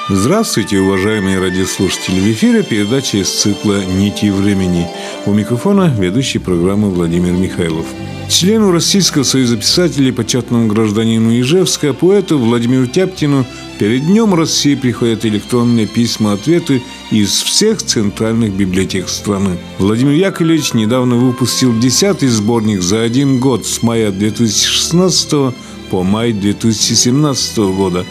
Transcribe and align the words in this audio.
Здравствуйте, 0.10 0.78
уважаемые 0.78 1.40
радиослушатели! 1.40 2.20
В 2.20 2.32
эфире 2.34 2.62
передача 2.62 3.18
из 3.18 3.32
цикла 3.32 3.84
«Нити 3.84 4.28
времени». 4.28 4.86
У 5.26 5.34
микрофона 5.34 5.92
ведущий 5.98 6.38
программы 6.38 6.92
Владимир 6.92 7.32
Михайлов. 7.32 7.88
Члену 8.30 8.72
Российского 8.72 9.24
союза 9.24 9.58
писателей, 9.58 10.12
почетному 10.12 10.68
гражданину 10.68 11.32
Ижевска, 11.32 11.94
поэту 11.94 12.38
Владимиру 12.38 12.86
Тяптину 12.86 13.44
перед 13.78 14.06
Днем 14.06 14.34
России 14.34 14.76
приходят 14.76 15.26
электронные 15.26 15.86
письма-ответы 15.86 16.82
из 17.12 17.42
всех 17.42 17.82
центральных 17.82 18.54
библиотек 18.54 19.10
страны. 19.10 19.58
Владимир 19.80 20.14
Яковлевич 20.14 20.74
недавно 20.74 21.16
выпустил 21.16 21.78
десятый 21.78 22.30
сборник 22.30 22.82
за 22.82 23.02
один 23.02 23.40
год 23.40 23.66
с 23.66 23.84
мая 23.84 24.12
2016 24.12 25.56
по 25.90 26.04
май 26.04 26.32
2017 26.32 27.58
года 27.58 28.06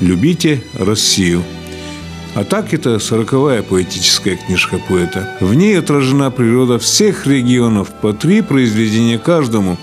«Любите 0.00 0.62
Россию». 0.74 1.42
А 2.36 2.44
так 2.44 2.74
это 2.74 2.98
сороковая 2.98 3.62
поэтическая 3.62 4.36
книжка 4.36 4.78
поэта. 4.78 5.38
В 5.40 5.54
ней 5.54 5.78
отражена 5.78 6.30
природа 6.30 6.78
всех 6.78 7.26
регионов, 7.26 7.88
по 8.02 8.12
три 8.12 8.42
произведения 8.42 9.18
каждому. 9.18 9.78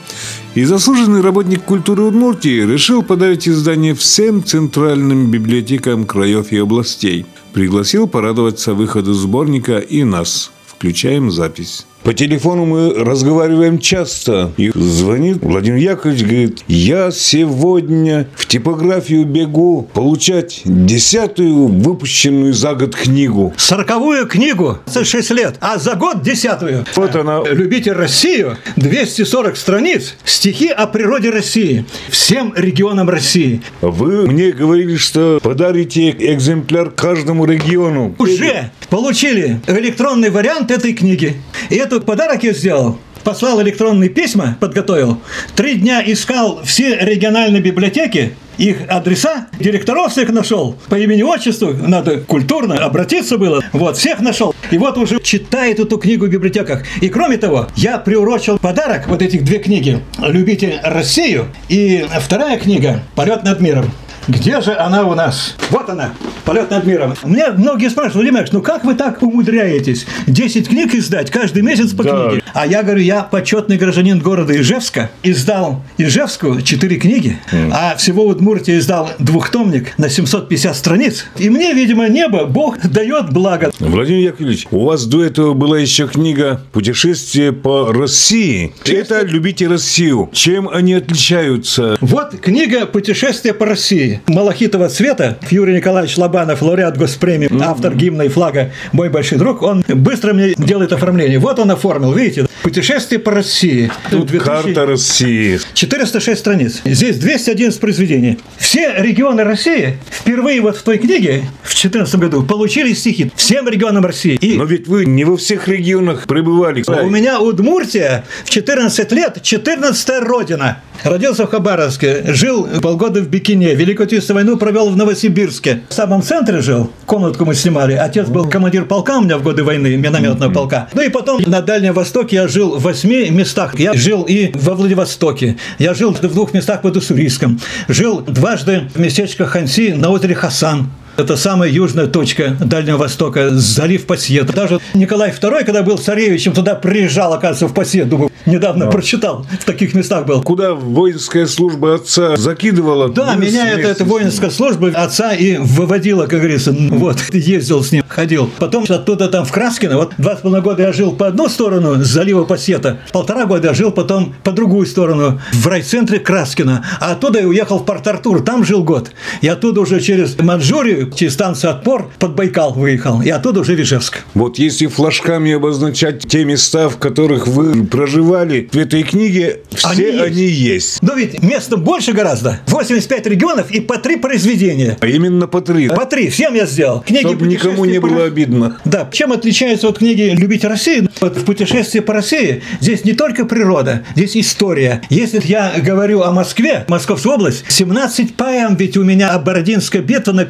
И 0.55 0.65
заслуженный 0.65 1.21
работник 1.21 1.63
культуры 1.63 2.03
Удмуртии 2.03 2.63
решил 2.63 3.01
подарить 3.01 3.47
издание 3.47 3.95
всем 3.95 4.43
центральным 4.43 5.31
библиотекам 5.31 6.05
краев 6.05 6.51
и 6.51 6.57
областей. 6.57 7.25
Пригласил 7.53 8.07
порадоваться 8.07 8.75
выходу 8.75 9.13
сборника 9.13 9.79
и 9.79 10.03
нас. 10.03 10.51
Включаем 10.67 11.31
запись. 11.31 11.87
По 12.03 12.13
телефону 12.13 12.65
мы 12.65 12.93
разговариваем 12.93 13.79
часто. 13.79 14.51
И 14.57 14.71
звонит 14.75 15.37
Владимир 15.41 15.77
Яковлевич, 15.77 16.23
говорит, 16.23 16.63
я 16.67 17.11
сегодня 17.11 18.27
в 18.35 18.45
типографию 18.45 19.23
бегу 19.23 19.87
получать 19.93 20.63
десятую 20.65 21.67
выпущенную 21.67 22.53
за 22.53 22.73
год 22.73 22.93
книгу. 22.93 23.53
Сороковую 23.55 24.27
книгу 24.27 24.79
за 24.85 25.05
6 25.05 25.31
лет, 25.31 25.55
а 25.61 25.77
за 25.77 25.95
год 25.95 26.21
десятую. 26.21 26.85
Вот 26.95 27.15
она. 27.15 27.41
Любите 27.49 27.93
Россию, 27.93 28.57
240 28.75 29.55
страниц, 29.55 30.15
стихи 30.25 30.67
о 30.67 30.87
природе 30.87 31.29
России, 31.29 31.85
всем 32.09 32.53
регионам 32.53 33.09
России. 33.09 33.61
Вы 33.79 34.27
мне 34.27 34.51
говорили, 34.51 34.97
что 34.97 35.39
подарите 35.41 36.09
экземпляр 36.09 36.89
каждому 36.89 37.45
региону. 37.45 38.13
Уже 38.19 38.71
получили 38.89 39.61
электронный 39.67 40.31
вариант 40.31 40.69
этой 40.69 40.91
книги. 40.91 41.37
И 41.69 41.77
этот 41.93 42.05
подарок 42.05 42.43
я 42.43 42.53
сделал. 42.53 42.97
Послал 43.23 43.61
электронные 43.61 44.09
письма, 44.09 44.57
подготовил. 44.59 45.21
Три 45.55 45.75
дня 45.75 46.03
искал 46.05 46.61
все 46.65 46.97
региональные 46.97 47.61
библиотеки, 47.61 48.35
их 48.57 48.77
адреса, 48.89 49.47
директоров 49.59 50.11
всех 50.11 50.29
нашел. 50.29 50.75
По 50.89 50.95
имени-отчеству 50.95 51.73
надо 51.73 52.17
культурно 52.17 52.75
обратиться 52.75 53.37
было. 53.37 53.63
Вот, 53.71 53.97
всех 53.97 54.19
нашел. 54.19 54.53
И 54.71 54.77
вот 54.77 54.97
уже 54.97 55.21
читает 55.21 55.79
эту 55.79 55.97
книгу 55.97 56.25
в 56.25 56.29
библиотеках. 56.29 56.83
И 57.01 57.07
кроме 57.07 57.37
того, 57.37 57.67
я 57.75 57.97
приурочил 57.97 58.59
подарок, 58.59 59.07
вот 59.07 59.21
этих 59.21 59.45
две 59.45 59.59
книги. 59.59 59.99
«Любите 60.19 60.81
Россию» 60.83 61.45
и 61.69 62.05
вторая 62.19 62.59
книга 62.59 63.03
«Полет 63.15 63.43
над 63.43 63.61
миром». 63.61 63.91
Где 64.27 64.61
же 64.61 64.73
она 64.75 65.03
у 65.05 65.15
нас? 65.15 65.55
Вот 65.69 65.89
она, 65.89 66.13
полет 66.45 66.69
над 66.71 66.85
миром. 66.85 67.13
Мне 67.23 67.47
многие 67.51 67.89
спрашивают, 67.89 68.15
Владимир 68.15 68.47
ну 68.53 68.61
как 68.61 68.85
вы 68.85 68.95
так 68.95 69.21
умудряетесь? 69.21 70.05
10 70.27 70.69
книг 70.69 70.95
издать 70.95 71.29
каждый 71.29 71.61
месяц 71.61 71.91
по 71.93 72.03
Да. 72.03 72.29
книге. 72.29 72.43
А 72.53 72.65
я 72.65 72.83
говорю, 72.83 73.01
я 73.01 73.23
почетный 73.23 73.77
гражданин 73.77 74.19
города 74.19 74.55
Ижевска, 74.55 75.09
издал 75.23 75.81
Ижевску 75.97 76.61
4 76.61 76.97
книги, 76.97 77.37
а 77.71 77.95
всего 77.97 78.25
Удмуртия 78.27 78.77
издал 78.77 79.09
двухтомник 79.19 79.97
на 79.97 80.09
750 80.09 80.75
страниц. 80.75 81.25
И 81.37 81.49
мне, 81.49 81.73
видимо, 81.73 82.07
небо, 82.07 82.45
Бог 82.45 82.79
дает 82.79 83.31
благо. 83.33 83.71
Владимир 83.79 84.19
Яковлевич, 84.31 84.67
у 84.71 84.85
вас 84.85 85.05
до 85.05 85.23
этого 85.23 85.53
была 85.53 85.79
еще 85.79 86.07
книга 86.07 86.61
«Путешествие 86.71 87.51
по 87.51 87.91
России». 87.91 88.73
Это 88.85 89.25
«Любите 89.25 89.67
Россию». 89.67 90.29
Чем 90.31 90.69
они 90.69 90.93
отличаются? 90.93 91.97
Вот 91.99 92.35
книга 92.39 92.85
«Путешествие 92.85 93.53
по 93.53 93.65
России». 93.65 94.12
Малахитового 94.27 94.89
цвета. 94.89 95.37
Юрий 95.49 95.75
Николаевич 95.75 96.17
Лобанов, 96.17 96.61
лауреат 96.61 96.97
госпремии, 96.97 97.49
автор 97.63 97.95
гимна 97.95 98.23
и 98.23 98.27
флага 98.29 98.71
«Мой 98.91 99.09
большой 99.09 99.37
друг», 99.37 99.61
он 99.61 99.83
быстро 99.87 100.33
мне 100.33 100.53
делает 100.57 100.93
оформление. 100.93 101.39
Вот 101.39 101.59
он 101.59 101.71
оформил, 101.71 102.13
видите? 102.13 102.45
«Путешествие 102.63 103.19
по 103.19 103.31
России». 103.31 103.91
Тут 104.09 104.27
2000 104.27 104.45
карта 104.45 104.85
России. 104.85 105.59
406 105.73 106.39
страниц. 106.39 106.81
Здесь 106.85 107.17
211 107.17 107.79
произведений. 107.79 108.39
Все 108.57 108.93
регионы 108.97 109.43
России 109.43 109.97
впервые 110.09 110.61
вот 110.61 110.77
в 110.77 110.83
той 110.83 110.97
книге 110.97 111.43
в 111.63 111.69
2014 111.69 112.15
году 112.15 112.43
получили 112.43 112.93
стихи 112.93 113.31
всем 113.35 113.67
регионам 113.67 114.05
России. 114.05 114.35
И 114.35 114.57
Но 114.57 114.63
ведь 114.63 114.87
вы 114.87 115.05
не 115.05 115.25
во 115.25 115.37
всех 115.37 115.67
регионах 115.67 116.25
пребывали. 116.27 116.83
у 116.87 117.09
меня 117.09 117.39
Удмуртия 117.39 118.23
в 118.45 118.49
14 118.49 119.11
лет 119.11 119.41
14 119.41 120.09
родина. 120.21 120.81
Родился 121.03 121.45
в 121.45 121.49
Хабаровске, 121.49 122.23
жил 122.33 122.67
полгода 122.81 123.21
в 123.21 123.27
Бикине, 123.27 123.75
Великую 123.75 124.05
Отечественную 124.05 124.45
войну 124.45 124.57
провел 124.57 124.89
в 124.89 124.95
Новосибирске. 124.95 125.81
В 125.89 125.93
самом 125.93 126.21
центре 126.21 126.61
жил, 126.61 126.91
комнатку 127.05 127.45
мы 127.45 127.55
снимали. 127.55 127.93
Отец 127.93 128.27
был 128.27 128.49
командир 128.49 128.85
полка 128.85 129.17
у 129.17 129.23
меня 129.23 129.37
в 129.37 129.43
годы 129.43 129.63
войны, 129.63 129.97
минометного 129.97 130.51
полка. 130.51 130.87
Ну 130.93 131.01
и 131.01 131.09
потом 131.09 131.41
на 131.45 131.61
Дальнем 131.61 131.93
Востоке 131.93 132.37
я 132.37 132.47
жил 132.47 132.77
в 132.77 132.83
восьми 132.83 133.29
местах. 133.29 133.77
Я 133.79 133.93
жил 133.93 134.23
и 134.23 134.51
во 134.53 134.75
Владивостоке, 134.75 135.57
я 135.77 135.93
жил 135.93 136.13
в 136.13 136.21
двух 136.21 136.53
местах 136.53 136.83
в 136.83 136.87
Уссурийском, 136.87 137.59
жил 137.87 138.21
дважды 138.21 138.89
в 138.93 138.99
местечке 138.99 139.45
Ханси 139.45 139.93
на 139.93 140.09
озере 140.09 140.35
Хасан. 140.35 140.89
Это 141.15 141.37
самая 141.37 141.69
южная 141.69 142.07
точка 142.07 142.57
Дальнего 142.59 142.97
Востока, 142.97 143.49
залив 143.51 144.05
Пассиет. 144.07 144.47
Даже 144.53 144.79
Николай 144.95 145.29
II, 145.31 145.63
когда 145.63 145.83
был 145.83 145.97
царевичем, 145.99 146.53
туда 146.53 146.73
приезжал, 146.73 147.33
оказывается, 147.33 147.67
в 147.67 147.73
Пассиет. 147.73 148.09
Думаю, 148.09 148.31
недавно 148.47 148.87
прочитал, 148.89 149.45
в 149.59 149.63
таких 149.63 149.93
местах 149.93 150.25
был. 150.25 150.41
Куда 150.41 150.73
воинская 150.73 151.45
служба 151.45 151.95
отца 151.95 152.35
закидывала? 152.35 153.09
Да, 153.09 153.35
меня 153.35 153.69
это, 153.69 153.89
это 153.89 154.03
с- 154.03 154.07
воинская 154.07 154.49
служба 154.49 154.87
отца 154.89 155.33
и 155.33 155.57
выводила, 155.57 156.23
как 156.25 156.39
говорится. 156.39 156.75
Вот, 156.75 157.19
ездил 157.31 157.83
с 157.83 157.91
ним, 157.91 158.03
ходил. 158.07 158.49
Потом 158.57 158.85
оттуда 158.89 159.27
там 159.27 159.45
в 159.45 159.51
Краскино, 159.51 159.97
вот 159.97 160.13
два 160.17 160.35
с 160.35 160.39
половиной 160.39 160.63
года 160.63 160.81
я 160.83 160.93
жил 160.93 161.11
по 161.13 161.27
одну 161.27 161.47
сторону 161.47 161.95
залива 162.03 162.43
Пассета, 162.45 162.99
полтора 163.11 163.45
года 163.45 163.67
я 163.67 163.73
жил 163.75 163.91
потом 163.91 164.33
по 164.43 164.51
другую 164.51 164.87
сторону, 164.87 165.39
в 165.53 165.67
райцентре 165.67 166.19
Краскина. 166.19 166.83
А 166.99 167.11
оттуда 167.11 167.39
я 167.39 167.47
уехал 167.47 167.77
в 167.79 167.85
Порт-Артур, 167.85 168.41
там 168.41 168.63
жил 168.65 168.83
год. 168.83 169.11
И 169.41 169.47
оттуда 169.47 169.81
уже 169.81 169.99
через 170.01 170.39
Манчжурию, 170.39 171.02
через 171.15 171.33
станцию 171.33 171.71
Отпор, 171.71 172.11
под 172.19 172.35
Байкал 172.35 172.73
выехал. 172.73 173.21
И 173.21 173.29
оттуда 173.29 173.61
уже 173.61 173.75
в 173.75 173.79
Ижевск. 173.81 174.23
Вот 174.33 174.57
если 174.57 174.87
флажками 174.87 175.53
обозначать 175.53 176.27
те 176.27 176.45
места, 176.45 176.89
в 176.89 176.97
которых 176.97 177.47
вы 177.47 177.85
проживали 177.85 178.69
в 178.71 178.77
этой 178.77 179.03
книге, 179.03 179.59
все 179.73 179.87
Они 179.89 180.03
есть. 180.03 180.21
они 180.23 180.43
есть. 180.45 181.01
Но 181.01 181.13
ведь 181.13 181.41
места 181.41 181.77
больше 181.77 182.13
гораздо. 182.13 182.59
85 182.67 183.27
регионов 183.27 183.71
и 183.71 183.79
по 183.79 183.97
три 183.97 184.17
произведения. 184.17 184.97
А 184.99 185.07
именно 185.07 185.47
по 185.47 185.61
три. 185.61 185.89
По 185.89 186.05
три, 186.05 186.29
всем 186.29 186.53
я 186.53 186.65
сделал. 186.65 187.01
Книги 187.01 187.23
Чтобы 187.23 187.47
никому 187.47 187.85
не 187.85 187.99
«Путешествие 187.99 188.01
по 188.01 188.07
было 188.07 188.17
России». 188.19 188.31
обидно. 188.31 188.77
Да, 188.85 189.09
чем 189.11 189.31
отличаются 189.31 189.87
от 189.87 189.97
книги 189.99 190.33
«Любить 190.35 190.63
Россию»? 190.63 191.09
Вот 191.21 191.37
в 191.37 191.45
«Путешествии 191.45 191.99
по 191.99 192.13
России» 192.13 192.63
здесь 192.79 193.03
не 193.05 193.13
только 193.13 193.45
природа, 193.45 194.03
здесь 194.15 194.35
история. 194.37 195.01
Если 195.09 195.41
я 195.45 195.73
говорю 195.79 196.21
о 196.21 196.31
Москве, 196.31 196.85
Московская 196.87 197.33
область, 197.33 197.63
17 197.67 198.35
поэм 198.35 198.75
ведь 198.75 198.97
у 198.97 199.03
меня 199.03 199.29
о 199.29 199.39
Бородинской 199.39 200.01
битве 200.01 200.33
на 200.33 200.45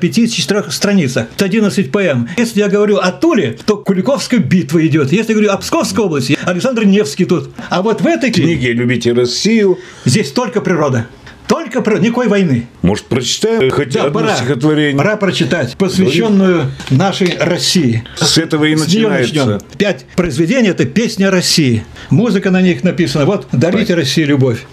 54 0.47 0.71
страницах. 0.71 1.27
Это 1.35 1.45
11 1.45 1.91
поэм. 1.91 2.27
Если 2.37 2.59
я 2.59 2.69
говорю 2.69 2.97
о 2.97 3.11
Туле, 3.11 3.57
то 3.65 3.77
Куликовская 3.77 4.39
битва 4.39 4.85
идет. 4.85 5.11
Если 5.11 5.33
я 5.33 5.35
говорю 5.35 5.51
о 5.51 5.57
Псковской 5.57 6.03
области, 6.03 6.37
Александр 6.43 6.85
Невский 6.85 7.25
тут. 7.25 7.49
А 7.69 7.81
вот 7.81 8.01
в 8.01 8.07
этой 8.07 8.31
книге 8.31 8.73
«Любите 8.73 9.13
Россию». 9.13 9.77
здесь 10.05 10.31
только 10.31 10.61
природа. 10.61 11.07
Только 11.47 11.81
природа, 11.81 12.03
никакой 12.05 12.27
войны. 12.27 12.67
Может, 12.81 13.05
прочитаем 13.05 13.69
хоть 13.69 13.89
Да, 13.93 14.05
одно 14.05 14.19
пора, 14.21 14.35
стихотворение? 14.35 14.97
пора 14.97 15.17
прочитать, 15.17 15.75
посвященную 15.77 16.71
нашей 16.89 17.37
России. 17.37 18.03
С 18.15 18.37
этого 18.37 18.63
и 18.65 18.75
С 18.75 18.81
начинается. 18.81 19.35
начнем. 19.35 19.61
Пять 19.77 20.05
произведений– 20.15 20.69
это 20.69 20.85
песня 20.85 21.29
России. 21.31 21.83
Музыка 22.09 22.49
на 22.49 22.61
них 22.61 22.83
написана. 22.83 23.25
Вот 23.25 23.47
«Дарите 23.51 23.93
России 23.95 24.23
любовь». 24.23 24.65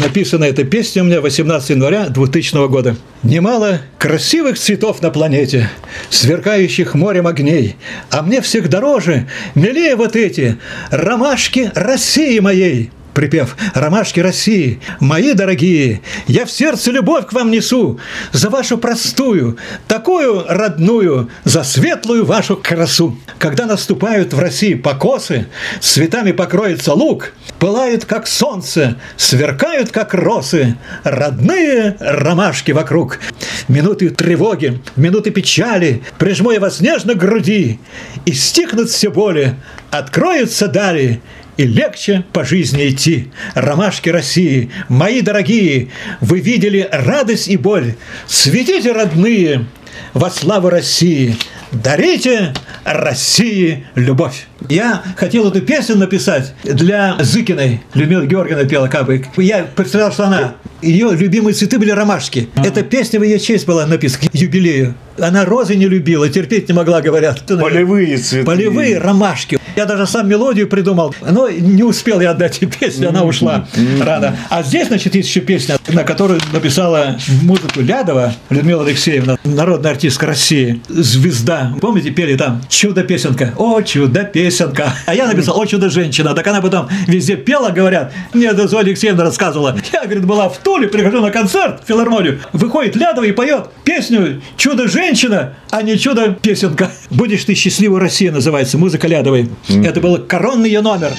Написана 0.00 0.44
эта 0.44 0.64
песня 0.64 1.02
у 1.02 1.06
меня 1.06 1.20
18 1.20 1.70
января 1.70 2.08
2000 2.08 2.68
года. 2.68 2.96
Немало 3.22 3.80
красивых 3.98 4.58
цветов 4.58 5.00
на 5.02 5.10
планете, 5.10 5.70
сверкающих 6.10 6.94
морем 6.94 7.26
огней, 7.26 7.76
а 8.10 8.22
мне 8.22 8.40
всех 8.42 8.68
дороже, 8.68 9.26
милее 9.54 9.96
вот 9.96 10.16
эти 10.16 10.58
ромашки 10.90 11.70
России 11.74 12.38
моей. 12.40 12.90
Припев 13.16 13.56
«Ромашки 13.72 14.20
России, 14.20 14.78
мои 15.00 15.32
дорогие, 15.32 16.02
я 16.26 16.44
в 16.44 16.50
сердце 16.50 16.90
любовь 16.90 17.26
к 17.26 17.32
вам 17.32 17.50
несу 17.50 17.98
за 18.32 18.50
вашу 18.50 18.76
простую, 18.76 19.56
такую 19.88 20.44
родную, 20.46 21.30
за 21.42 21.64
светлую 21.64 22.26
вашу 22.26 22.58
красу. 22.58 23.18
Когда 23.38 23.64
наступают 23.64 24.34
в 24.34 24.38
России 24.38 24.74
покосы, 24.74 25.46
цветами 25.80 26.32
покроется 26.32 26.92
луг, 26.92 27.32
пылают, 27.58 28.04
как 28.04 28.26
солнце, 28.26 28.96
сверкают, 29.16 29.92
как 29.92 30.12
росы, 30.12 30.76
родные 31.02 31.96
ромашки 31.98 32.72
вокруг. 32.72 33.18
Минуты 33.66 34.10
тревоги, 34.10 34.82
минуты 34.94 35.30
печали, 35.30 36.02
прижму 36.18 36.50
я 36.50 36.60
вас 36.60 36.80
нежно 36.80 37.14
к 37.14 37.18
груди, 37.18 37.80
и 38.26 38.32
стихнут 38.34 38.90
все 38.90 39.08
боли, 39.08 39.56
откроются 39.90 40.68
дали, 40.68 41.22
и 41.56 41.64
легче 41.64 42.24
по 42.32 42.44
жизни 42.44 42.88
идти. 42.88 43.28
Ромашки 43.54 44.08
России, 44.08 44.70
мои 44.88 45.20
дорогие, 45.20 45.88
вы 46.20 46.40
видели 46.40 46.88
радость 46.90 47.48
и 47.48 47.56
боль. 47.56 47.94
Светите, 48.26 48.92
родные, 48.92 49.66
во 50.14 50.30
славу 50.30 50.68
России. 50.68 51.36
Дарите 51.82 52.54
России 52.84 53.86
любовь. 53.94 54.46
Я 54.68 55.02
хотел 55.16 55.48
эту 55.48 55.60
песню 55.60 55.96
написать 55.96 56.54
для 56.64 57.16
Зыкиной. 57.20 57.82
Людмила 57.94 58.24
Георгиевна 58.24 58.64
пела 58.64 58.88
как 58.88 59.06
бы. 59.06 59.24
Я 59.36 59.64
представлял, 59.64 60.12
что 60.12 60.26
она 60.26 60.54
ее 60.82 61.10
любимые 61.14 61.54
цветы 61.54 61.78
были 61.78 61.90
ромашки. 61.90 62.48
Эта 62.56 62.82
песня 62.82 63.20
в 63.20 63.22
ее 63.22 63.38
честь 63.38 63.66
была 63.66 63.86
написана 63.86 64.28
к 64.28 64.34
юбилею. 64.34 64.94
Она 65.18 65.46
розы 65.46 65.76
не 65.76 65.86
любила, 65.88 66.28
терпеть 66.28 66.68
не 66.68 66.74
могла, 66.74 67.00
говорят. 67.00 67.42
Полевые 67.46 68.18
цветы. 68.18 68.44
Полевые 68.44 68.98
ромашки. 68.98 69.58
Я 69.74 69.86
даже 69.86 70.06
сам 70.06 70.28
мелодию 70.28 70.68
придумал, 70.68 71.14
но 71.22 71.48
не 71.48 71.82
успел 71.82 72.20
я 72.20 72.30
отдать 72.30 72.60
ей 72.60 72.68
песню, 72.68 73.08
она 73.08 73.24
ушла 73.24 73.66
рано. 74.00 74.36
А 74.50 74.62
здесь, 74.62 74.88
значит, 74.88 75.14
есть 75.14 75.28
еще 75.28 75.40
песня, 75.40 75.76
на 75.88 76.04
которую 76.04 76.40
написала 76.52 77.18
музыку 77.42 77.80
Лядова 77.80 78.34
Людмила 78.50 78.84
Алексеевна, 78.84 79.38
народная 79.44 79.92
артистка 79.92 80.26
России, 80.26 80.82
звезда. 80.88 81.65
Помните, 81.80 82.10
пели 82.10 82.36
там 82.36 82.62
«Чудо-песенка». 82.68 83.54
О, 83.56 83.80
чудо-песенка. 83.80 84.92
А 85.06 85.14
я 85.14 85.26
написал 85.26 85.60
«О, 85.60 85.66
чудо-женщина». 85.66 86.34
Так 86.34 86.46
она 86.46 86.60
потом 86.60 86.88
везде 87.06 87.36
пела, 87.36 87.70
говорят. 87.70 88.12
Мне 88.32 88.46
это 88.46 88.68
Зоя 88.68 88.82
Алексеевна 88.82 89.24
рассказывала. 89.24 89.76
Я, 89.92 90.04
говорит, 90.04 90.24
была 90.24 90.48
в 90.48 90.58
Туле, 90.58 90.88
прихожу 90.88 91.20
на 91.20 91.30
концерт 91.30 91.82
в 91.84 91.88
филармонию. 91.88 92.40
Выходит 92.52 92.96
Лядова 92.96 93.24
и 93.24 93.32
поет 93.32 93.66
песню 93.84 94.42
«Чудо-женщина», 94.56 95.54
а 95.70 95.82
не 95.82 95.98
«Чудо-песенка». 95.98 96.90
«Будешь 97.10 97.44
ты 97.44 97.54
счастливой 97.54 98.00
Россия» 98.00 98.32
называется, 98.32 98.78
музыка 98.78 99.06
Лядовой. 99.08 99.48
Это 99.68 100.00
был 100.00 100.18
коронный 100.18 100.68
ее 100.68 100.80
номер. 100.80 101.10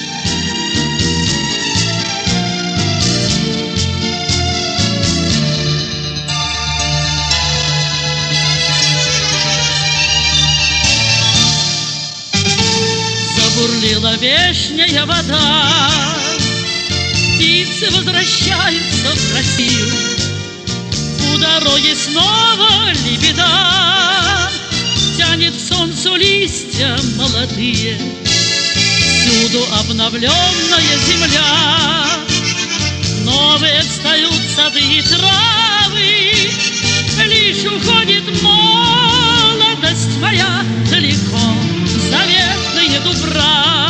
Вешняя 14.20 15.06
вода, 15.06 15.70
Птицы 17.36 17.90
возвращаются 17.92 19.08
в 19.14 19.36
Россию. 19.36 19.92
У 21.32 21.38
дороги 21.38 21.94
снова 21.94 22.90
лебеда, 23.04 24.50
Тянет 25.16 25.54
солнцу 25.60 26.16
листья 26.16 26.96
молодые, 27.16 27.98
Всюду 28.24 29.64
обновленная 29.80 30.98
земля, 31.06 32.06
Новые 33.24 33.82
встают 33.82 34.40
сады 34.56 34.80
и 34.80 35.02
травы, 35.02 36.50
Лишь 37.24 37.64
уходит 37.64 38.42
молодость 38.42 40.18
моя 40.20 40.64
далеко, 40.90 41.38
Заветные 42.10 43.00
дубравы. 43.00 43.87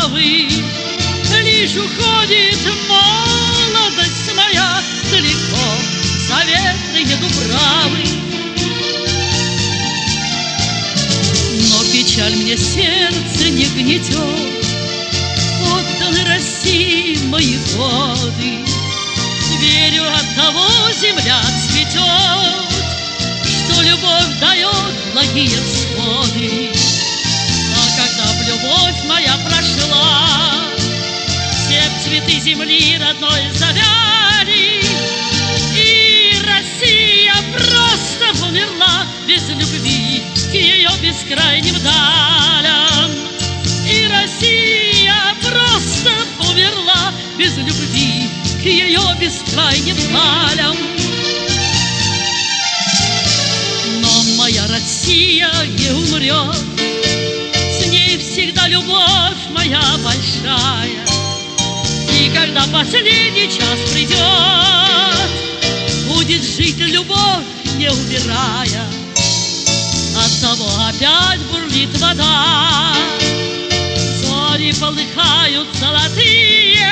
Лишь 1.69 1.77
уходит 1.77 2.59
молодость 2.89 4.35
моя 4.35 4.83
далеко, 5.11 5.59
Заветные 6.27 7.17
дубравы. 7.17 8.05
Но 11.69 11.85
печаль 11.93 12.37
мне 12.37 12.57
сердце 12.57 13.51
не 13.51 13.67
гнетет, 13.67 14.65
Отданы 15.63 16.25
России 16.25 17.19
мои 17.27 17.59
годы. 17.77 18.65
Верю, 19.61 20.05
от 20.11 20.35
того 20.37 20.67
земля 20.99 21.43
цветет, 21.67 22.03
Что 23.45 23.83
любовь 23.83 24.41
дает 24.41 24.95
благие 25.13 25.49
всходы. 25.49 25.88
Земли 32.39 32.99
родной 32.99 33.51
завяли, 33.53 34.83
И 35.75 36.37
Россия 36.47 37.35
просто 37.53 38.45
умерла 38.45 39.07
без 39.27 39.49
любви 39.49 40.23
К 40.51 40.55
ее 40.55 40.91
бескрайним 41.03 41.75
далям. 41.83 43.11
И 43.87 44.07
Россия 44.07 45.35
просто 45.43 46.11
умерла 46.51 47.13
без 47.37 47.57
любви 47.57 48.29
К 48.61 48.65
ее 48.65 49.01
бескрайним 49.21 49.97
далям. 50.13 50.77
Но 54.01 54.23
моя 54.37 54.67
Россия 54.69 55.51
не 55.67 55.91
умрет, 55.91 56.57
С 57.55 57.87
ней 57.87 58.19
всегда 58.19 58.69
любовь 58.69 59.39
моя 59.51 59.83
большая. 60.05 61.08
И 62.19 62.31
когда 62.31 62.63
последний 62.73 63.49
час 63.49 63.79
придет, 63.93 64.19
Будет 66.09 66.43
жить 66.43 66.79
любовь, 66.79 67.45
не 67.77 67.89
умирая. 67.91 68.85
От 70.17 70.41
того 70.41 70.69
опять 70.89 71.41
бурлит 71.53 71.97
вода, 72.01 72.93
Зори 74.21 74.73
полыхают 74.81 75.69
золотые, 75.79 76.91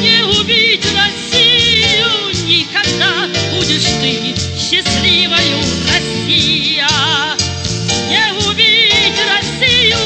Не 0.00 0.22
убить 0.38 0.86
Россию 0.94 2.46
никогда 2.46 3.28
Будешь 3.56 3.88
ты 4.00 4.34
счастливою, 4.56 5.58
Россия. 5.92 6.88
Не 8.08 8.48
убить 8.48 9.18
Россию 9.34 9.98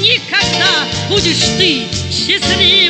никогда 0.00 0.88
Будешь 1.08 1.44
ты 1.56 1.86
счастливою, 2.10 2.81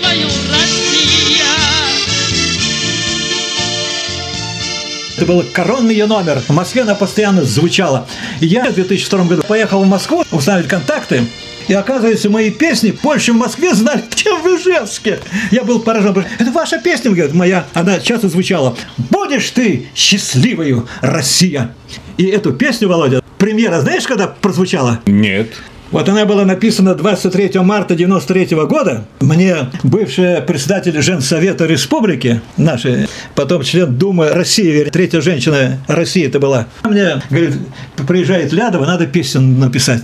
Это 5.22 5.32
был 5.32 5.44
коронный 5.52 5.94
ее 5.94 6.06
номер. 6.06 6.40
В 6.40 6.50
Москве 6.50 6.82
она 6.82 6.96
постоянно 6.96 7.44
звучала. 7.44 8.08
И 8.40 8.46
я 8.46 8.68
в 8.68 8.74
2002 8.74 9.24
году 9.26 9.42
поехал 9.44 9.84
в 9.84 9.86
Москву 9.86 10.24
установить 10.32 10.66
контакты. 10.66 11.22
И 11.68 11.74
оказывается, 11.74 12.28
мои 12.28 12.50
песни 12.50 12.92
больше 13.04 13.32
в 13.32 13.36
Москве 13.36 13.72
знали, 13.72 14.02
чем 14.16 14.42
в 14.42 14.46
Ижевске. 14.46 15.20
Я 15.52 15.62
был 15.62 15.78
поражен. 15.78 16.24
Это 16.40 16.50
ваша 16.50 16.78
песня, 16.78 17.12
говорит, 17.12 17.34
моя. 17.34 17.66
Она 17.72 18.00
часто 18.00 18.28
звучала. 18.28 18.76
Будешь 19.10 19.48
ты 19.50 19.86
счастливою, 19.94 20.88
Россия. 21.02 21.72
И 22.16 22.24
эту 22.24 22.52
песню, 22.52 22.88
Володя, 22.88 23.22
премьера, 23.38 23.80
знаешь, 23.80 24.08
когда 24.08 24.26
прозвучала? 24.26 25.02
Нет. 25.06 25.52
Вот 25.92 26.08
она 26.08 26.24
была 26.24 26.46
написана 26.46 26.94
23 26.94 27.60
марта 27.60 27.94
93 27.94 28.56
года. 28.64 29.04
Мне 29.20 29.70
бывшая 29.82 30.40
председатель 30.40 30.98
Женсовета 31.02 31.66
Республики, 31.66 32.40
нашей, 32.56 33.08
потом 33.34 33.62
член 33.62 33.94
Думы 33.94 34.30
России, 34.30 34.84
третья 34.84 35.20
женщина 35.20 35.78
России 35.88 36.26
это 36.26 36.40
была. 36.40 36.66
Мне 36.84 37.20
говорит, 37.28 37.58
приезжает 38.08 38.54
Лядова, 38.54 38.86
надо 38.86 39.06
песню 39.06 39.42
написать. 39.42 40.02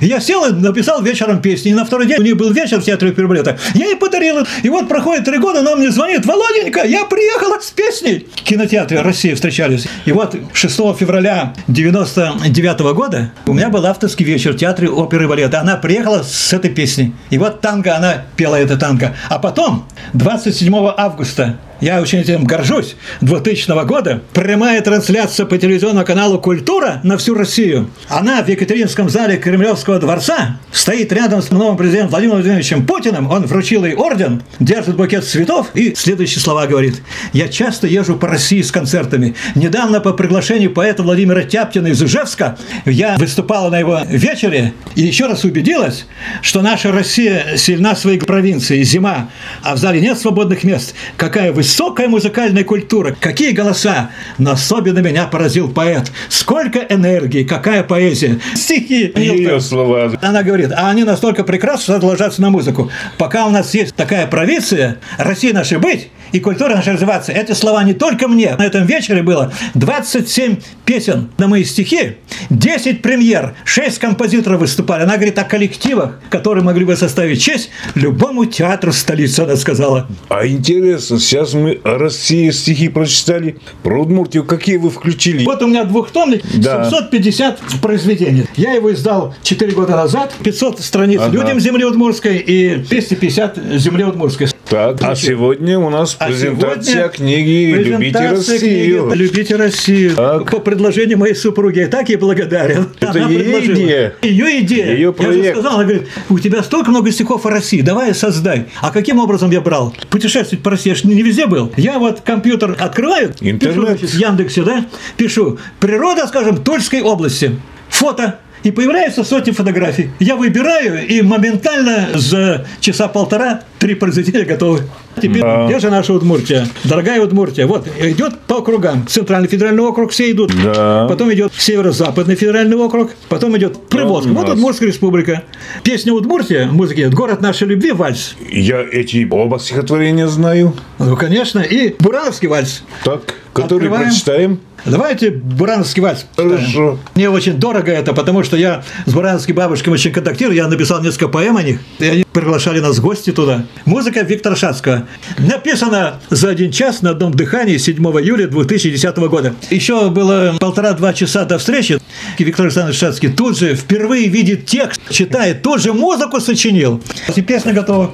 Я 0.00 0.20
сел 0.20 0.44
и 0.44 0.52
написал 0.52 1.02
вечером 1.02 1.40
песни. 1.40 1.70
И 1.70 1.74
на 1.74 1.84
второй 1.84 2.06
день 2.06 2.18
у 2.18 2.22
них 2.22 2.36
был 2.36 2.52
вечер 2.52 2.80
в 2.80 2.84
театре 2.84 3.12
Перблета. 3.12 3.58
Я 3.74 3.86
ей 3.86 3.96
подарил. 3.96 4.46
И 4.62 4.68
вот 4.68 4.88
проходит 4.88 5.24
три 5.24 5.38
года, 5.38 5.60
она 5.60 5.76
мне 5.76 5.90
звонит. 5.90 6.24
Володенька, 6.26 6.86
я 6.86 7.04
приехала 7.04 7.58
с 7.60 7.70
песней. 7.70 8.26
В 8.34 8.42
кинотеатре 8.42 9.00
России 9.00 9.34
встречались. 9.34 9.86
И 10.04 10.12
вот 10.12 10.36
6 10.52 10.76
февраля 10.98 11.54
99 11.68 12.80
года 12.94 13.32
у 13.46 13.52
меня 13.52 13.68
был 13.68 13.84
авторский 13.86 14.24
вечер 14.24 14.52
в 14.52 14.56
театре 14.56 14.88
оперы 14.88 15.24
и 15.24 15.26
балета. 15.26 15.60
Она 15.60 15.76
приехала 15.76 16.22
с 16.22 16.52
этой 16.52 16.70
песней. 16.70 17.14
И 17.30 17.38
вот 17.38 17.60
танго, 17.60 17.96
она 17.96 18.24
пела 18.36 18.56
это 18.56 18.76
танго. 18.76 19.14
А 19.28 19.38
потом, 19.38 19.86
27 20.14 20.74
августа 20.96 21.58
я 21.80 22.00
очень 22.00 22.20
этим 22.20 22.44
горжусь, 22.44 22.96
2000 23.20 23.84
года, 23.86 24.22
прямая 24.32 24.80
трансляция 24.80 25.46
по 25.46 25.58
телевизионному 25.58 26.06
каналу 26.06 26.38
«Культура» 26.38 27.00
на 27.02 27.18
всю 27.18 27.34
Россию. 27.34 27.90
Она 28.08 28.42
в 28.42 28.48
Екатеринском 28.48 29.10
зале 29.10 29.36
Кремлевского 29.36 29.98
дворца 29.98 30.58
стоит 30.72 31.12
рядом 31.12 31.42
с 31.42 31.50
новым 31.50 31.76
президентом 31.76 32.10
Владимиром 32.10 32.38
Владимировичем 32.38 32.86
Путиным. 32.86 33.30
Он 33.30 33.44
вручил 33.46 33.84
ей 33.84 33.94
орден, 33.94 34.42
держит 34.60 34.96
букет 34.96 35.24
цветов 35.24 35.68
и 35.74 35.94
следующие 35.94 36.40
слова 36.40 36.66
говорит. 36.66 37.02
«Я 37.32 37.48
часто 37.48 37.86
езжу 37.86 38.16
по 38.16 38.28
России 38.28 38.62
с 38.62 38.70
концертами. 38.70 39.34
Недавно 39.54 40.00
по 40.00 40.12
приглашению 40.12 40.72
поэта 40.72 41.02
Владимира 41.02 41.42
Тяптина 41.42 41.88
из 41.88 42.02
Ижевска 42.02 42.56
я 42.84 43.16
выступала 43.18 43.70
на 43.70 43.78
его 43.78 44.00
вечере 44.08 44.72
и 44.94 45.02
еще 45.02 45.26
раз 45.26 45.44
убедилась, 45.44 46.06
что 46.42 46.62
наша 46.62 46.92
Россия 46.92 47.56
сильна 47.56 47.94
своей 47.96 48.18
провинцией. 48.18 48.82
Зима, 48.84 49.28
а 49.62 49.74
в 49.74 49.78
зале 49.78 50.00
нет 50.00 50.18
свободных 50.18 50.64
мест. 50.64 50.94
Какая 51.16 51.52
высокая 51.66 52.06
музыкальная 52.06 52.62
культура, 52.62 53.16
какие 53.18 53.50
голоса. 53.50 54.10
Но 54.38 54.52
особенно 54.52 55.00
меня 55.00 55.26
поразил 55.26 55.68
поэт. 55.68 56.12
Сколько 56.28 56.78
энергии, 56.78 57.42
какая 57.42 57.82
поэзия. 57.82 58.38
Стихи. 58.54 59.12
Ее 59.16 59.60
слова. 59.60 60.12
Она 60.22 60.44
говорит, 60.44 60.70
а 60.70 60.88
они 60.90 61.02
настолько 61.02 61.44
надо 61.88 62.06
ложаться 62.06 62.40
на 62.40 62.50
музыку. 62.50 62.88
Пока 63.18 63.46
у 63.46 63.50
нас 63.50 63.74
есть 63.74 63.96
такая 63.96 64.28
провинция, 64.28 64.98
Россия 65.18 65.52
наша 65.52 65.80
быть, 65.80 66.08
и 66.32 66.40
культура 66.40 66.74
наша 66.74 66.92
развиваться. 66.92 67.32
Эти 67.32 67.52
слова 67.52 67.82
не 67.82 67.94
только 67.94 68.28
мне. 68.28 68.54
На 68.56 68.64
этом 68.64 68.86
вечере 68.86 69.22
было 69.22 69.52
27 69.74 70.56
песен 70.84 71.30
на 71.38 71.48
мои 71.48 71.64
стихи, 71.64 72.16
10 72.50 73.02
премьер, 73.02 73.54
6 73.64 73.98
композиторов 73.98 74.60
выступали. 74.60 75.02
Она 75.02 75.16
говорит 75.16 75.38
о 75.38 75.44
коллективах, 75.44 76.20
которые 76.30 76.64
могли 76.64 76.84
бы 76.84 76.96
составить 76.96 77.42
честь 77.42 77.70
любому 77.94 78.44
театру 78.44 78.92
столицы, 78.92 79.40
она 79.40 79.56
сказала. 79.56 80.06
А 80.28 80.46
интересно, 80.46 81.18
сейчас 81.18 81.54
мы 81.56 81.80
России 81.84 82.50
стихи 82.50 82.88
прочитали. 82.88 83.56
Про 83.82 84.02
Удмуртию 84.02 84.44
какие 84.44 84.76
вы 84.76 84.90
включили? 84.90 85.44
Вот 85.44 85.62
у 85.62 85.66
меня 85.66 85.84
двухтомник, 85.84 86.42
Да. 86.54 86.88
750 86.90 87.58
произведений. 87.82 88.44
Я 88.56 88.72
его 88.72 88.92
издал 88.92 89.34
4 89.42 89.72
года 89.72 89.96
назад, 89.96 90.32
500 90.42 90.80
страниц 90.80 91.20
Ага. 91.20 91.32
«Людям 91.32 91.60
земли 91.60 91.84
удмурской» 91.84 92.38
и 92.38 92.76
250 92.76 93.58
«Земли 93.78 94.04
удмурской». 94.04 94.48
Так, 94.68 94.96
а 95.02 95.14
сегодня 95.14 95.78
у 95.78 95.90
нас 95.90 96.16
А 96.18 96.26
презентация 96.26 96.82
сегодня 96.94 97.08
книги 97.10 97.72
«Любите 97.72 98.30
Россию». 98.30 99.06
книги 99.10 99.14
«Любите 99.22 99.56
Россию». 99.56 100.16
Так. 100.16 100.50
По 100.50 100.58
предложению 100.58 101.18
моей 101.18 101.34
супруги. 101.36 101.78
Я 101.78 101.86
так 101.86 102.08
ей 102.08 102.16
благодарен. 102.16 102.88
Это 102.98 103.10
Она 103.12 103.28
ее 103.28 103.38
предложила. 103.44 103.74
идея. 103.74 104.14
Ее 104.22 104.60
идея. 104.62 104.86
Ее 104.92 105.00
Я 105.00 105.06
же 105.06 105.12
проект. 105.12 105.50
сказал, 105.52 105.74
она 105.74 105.84
говорит, 105.84 106.08
у 106.28 106.38
тебя 106.40 106.64
столько 106.64 106.90
много 106.90 107.12
стихов 107.12 107.46
о 107.46 107.50
России, 107.50 107.80
давай 107.80 108.12
создай. 108.12 108.66
А 108.80 108.90
каким 108.90 109.20
образом 109.20 109.52
я 109.52 109.60
брал? 109.60 109.94
Путешествовать 110.10 110.64
по 110.64 110.70
России, 110.72 110.90
я 110.90 110.96
ж 110.96 111.04
не 111.04 111.22
везде 111.22 111.46
был. 111.46 111.72
Я 111.76 112.00
вот 112.00 112.22
компьютер 112.22 112.76
открываю, 112.78 113.34
Интернет. 113.40 114.00
пишу, 114.00 114.16
в 114.16 114.18
Яндексе, 114.20 114.62
да, 114.62 114.84
пишу, 115.16 115.58
природа, 115.78 116.26
скажем, 116.26 116.56
Тульской 116.62 117.02
области. 117.02 117.52
Фото. 117.88 118.40
И 118.62 118.70
появляются 118.70 119.22
сотни 119.22 119.52
фотографий. 119.52 120.10
Я 120.18 120.34
выбираю, 120.36 121.06
и 121.06 121.22
моментально 121.22 122.08
за 122.14 122.66
часа 122.80 123.06
полтора 123.08 123.62
три 123.78 123.94
произведения 123.94 124.44
готовы. 124.44 124.80
Теперь, 125.22 125.42
Да. 125.42 125.66
где 125.66 125.78
же 125.78 125.88
наша 125.90 126.12
Удмуртия? 126.12 126.66
Дорогая 126.84 127.20
Удмуртия, 127.22 127.66
вот, 127.66 127.86
идет 128.00 128.38
по 128.40 128.56
округам. 128.56 129.06
Центральный 129.06 129.48
федеральный 129.48 129.82
округ 129.82 130.10
все 130.10 130.30
идут. 130.30 130.52
Да. 130.62 131.06
Потом 131.08 131.32
идет 131.32 131.52
Северо-Западный 131.56 132.34
федеральный 132.34 132.76
округ. 132.76 133.12
Потом 133.28 133.56
идет 133.56 133.88
Приволжск. 133.88 134.28
Вот. 134.30 134.48
Удмуртская 134.48 134.88
республика. 134.88 135.42
Песня 135.84 136.12
Удмуртия, 136.12 136.66
музыки, 136.66 137.08
город 137.12 137.40
нашей 137.40 137.68
любви, 137.68 137.92
вальс. 137.92 138.34
Я 138.50 138.82
эти 138.82 139.26
оба 139.30 139.58
стихотворения 139.58 140.26
знаю. 140.28 140.74
Ну, 140.98 141.16
конечно, 141.16 141.60
и 141.60 141.94
Бурановский 141.98 142.48
вальс. 142.48 142.82
Так, 143.04 143.22
который 143.54 143.76
Открываем. 143.84 144.08
прочитаем. 144.08 144.60
Давайте 144.86 145.30
Бурановский 145.30 146.00
вальс. 146.00 146.26
Хорошо. 146.36 146.98
Мне 147.14 147.28
очень 147.28 147.54
дорого 147.54 147.90
это, 147.90 148.12
потому 148.12 148.44
что 148.44 148.56
я 148.56 148.84
с 149.04 149.12
Бурановской 149.12 149.54
бабушкой 149.54 149.92
очень 149.92 150.12
контактирую. 150.12 150.56
Я 150.56 150.68
написал 150.68 151.02
несколько 151.02 151.28
поэм 151.28 151.56
о 151.56 151.62
них, 151.62 151.80
и 151.98 152.06
они 152.06 152.24
приглашали 152.32 152.80
нас 152.80 152.98
в 152.98 153.02
гости 153.02 153.32
туда. 153.32 153.64
Музыка 153.84 154.20
Виктора 154.20 154.54
Шацкого. 154.54 155.06
Написано 155.38 156.20
за 156.30 156.50
один 156.50 156.70
час 156.70 157.02
на 157.02 157.10
одном 157.10 157.32
дыхании 157.32 157.76
7 157.78 157.96
июля 157.96 158.46
2010 158.46 159.16
года. 159.16 159.54
Еще 159.70 160.10
было 160.10 160.54
полтора-два 160.60 161.12
часа 161.12 161.44
до 161.44 161.58
встречи. 161.58 161.98
И 162.38 162.44
Виктор 162.44 162.66
Александрович 162.66 162.98
Шацкий 162.98 163.30
тут 163.30 163.58
же 163.58 163.74
впервые 163.74 164.28
видит 164.28 164.66
текст, 164.66 165.00
читает, 165.10 165.62
тут 165.62 165.80
же 165.80 165.92
музыку 165.92 166.40
сочинил. 166.40 167.02
И 167.34 167.42
песня 167.42 167.72
готова. 167.72 168.12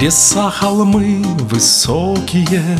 Леса, 0.00 0.48
холмы 0.48 1.24
высокие 1.50 2.78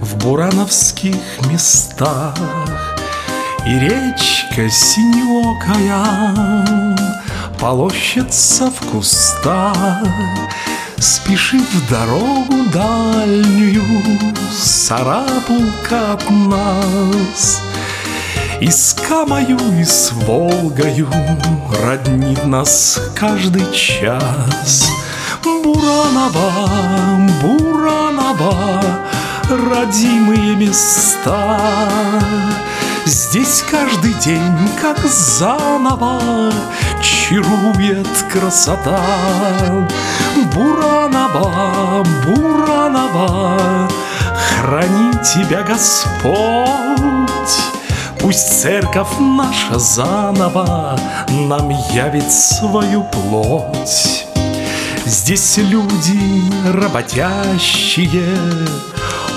В 0.00 0.16
бурановских 0.16 1.14
местах 1.48 2.34
И 3.64 3.78
речка 3.78 4.68
синеокая 4.68 6.04
Полощется 7.60 8.72
в 8.72 8.80
кустах. 8.90 9.76
Спешит 10.98 11.62
в 11.62 11.88
дорогу 11.88 12.64
дальнюю 12.72 13.84
Сарапулка 14.52 16.14
от 16.14 16.30
нас. 16.30 17.62
И 18.60 18.68
с 18.68 18.92
Камою, 19.08 19.56
и 19.80 19.84
с 19.84 20.10
Волгою 20.12 21.08
Роднит 21.80 22.44
нас 22.44 23.00
каждый 23.14 23.72
час 23.72 24.88
Буранова, 25.62 26.50
Буранова 27.42 28.82
Родимые 29.48 30.54
места. 30.56 31.58
Здесь 33.06 33.64
каждый 33.70 34.12
день, 34.14 34.70
как 34.80 34.98
заново 35.06 36.52
Чарует 37.00 38.08
красота. 38.30 39.00
Буранова, 40.54 42.04
Буранова 42.26 43.88
Храни 44.34 45.12
тебя 45.24 45.62
Господь. 45.62 46.68
Пусть 48.20 48.60
церковь 48.60 49.18
наша 49.18 49.78
заново 49.78 50.98
Нам 51.28 51.70
явит 51.94 52.30
свою 52.30 53.04
плоть 53.04 54.27
Здесь 55.08 55.56
люди 55.56 56.42
работящие 56.70 58.36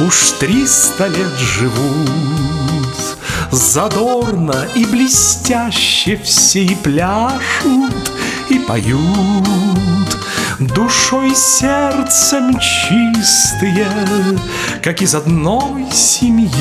Уж 0.02 0.32
триста 0.32 1.08
лет 1.08 1.32
живут. 1.38 3.18
Задорно 3.52 4.68
и 4.76 4.84
блестяще 4.84 6.18
Все 6.18 6.66
и 6.66 6.76
пляшут, 6.76 8.12
и 8.50 8.60
поют. 8.60 9.48
Душой 10.60 11.34
сердцем 11.34 12.60
чистые 12.60 13.88
Как 14.84 15.02
из 15.02 15.16
одной 15.16 15.90
семьи. 15.94 16.52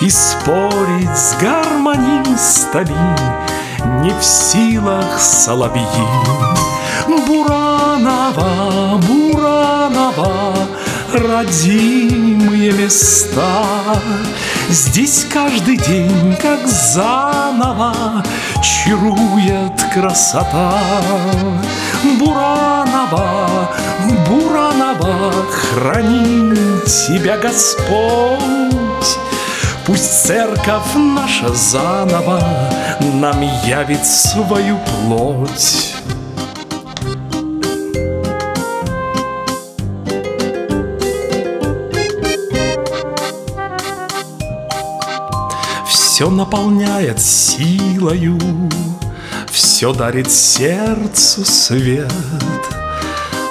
И 0.00 0.08
спорить 0.08 1.18
с 1.18 1.36
гармонистами 1.40 3.18
Не 4.00 4.12
в 4.12 4.22
силах 4.22 5.20
соловьи 5.20 5.84
Буранова, 7.94 9.00
Буранова, 9.06 10.54
родимые 11.12 12.72
места. 12.72 13.64
Здесь 14.68 15.26
каждый 15.32 15.76
день, 15.76 16.36
как 16.42 16.66
заново, 16.66 18.24
чарует 18.62 19.80
красота. 19.92 20.80
Буранова, 22.18 23.70
Буранова, 24.28 25.32
храни 25.52 26.56
тебя 26.84 27.38
Господь. 27.38 29.18
Пусть 29.86 30.26
церковь 30.26 30.94
наша 30.96 31.48
заново 31.54 32.42
нам 33.20 33.40
явит 33.64 34.04
свою 34.04 34.78
плоть. 34.78 35.94
Все 46.24 46.30
наполняет 46.30 47.20
силою, 47.20 48.38
все 49.52 49.92
дарит 49.92 50.32
сердцу 50.32 51.44
свет. 51.44 52.10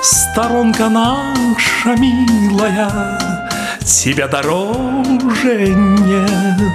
Сторонка 0.02 0.90
наша 0.90 1.96
милая, 1.96 3.20
тебя 3.86 4.28
дороже 4.28 5.68
нет. 5.70 6.72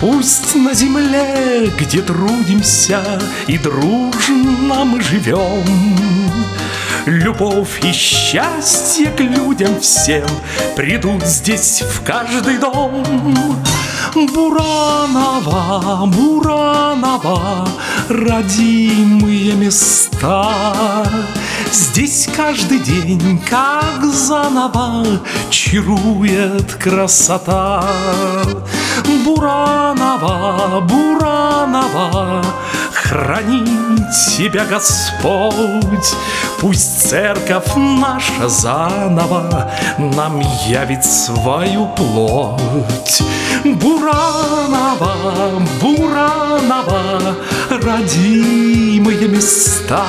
Пусть 0.00 0.54
на 0.54 0.72
земле, 0.72 1.70
где 1.78 2.00
трудимся 2.00 3.02
и 3.46 3.58
дружно 3.58 4.86
мы 4.86 5.02
живем, 5.02 6.23
Любовь 7.06 7.84
и 7.84 7.92
счастье 7.92 9.10
к 9.10 9.20
людям 9.20 9.78
всем 9.78 10.26
Придут 10.74 11.22
здесь 11.24 11.82
в 11.82 12.02
каждый 12.02 12.56
дом. 12.56 13.04
Буранова, 14.14 16.06
Буранова, 16.06 17.68
родимые 18.08 19.52
места. 19.52 21.06
Здесь 21.70 22.28
каждый 22.36 22.78
день, 22.78 23.40
как 23.48 24.04
заново, 24.04 25.04
чарует 25.50 26.74
красота. 26.74 27.84
Буранова, 29.24 30.80
Буранова, 30.80 32.44
храни 32.92 33.64
тебя 34.36 34.64
Господь. 34.64 36.14
Пусть 36.60 37.08
церковь 37.08 37.74
наша 37.76 38.48
заново 38.48 39.70
нам 39.98 40.40
явит 40.66 41.04
свою 41.04 41.86
плоть. 41.96 43.22
Буранова, 43.64 45.14
Буранова, 45.80 47.36
родимые 47.70 49.28
места. 49.28 50.04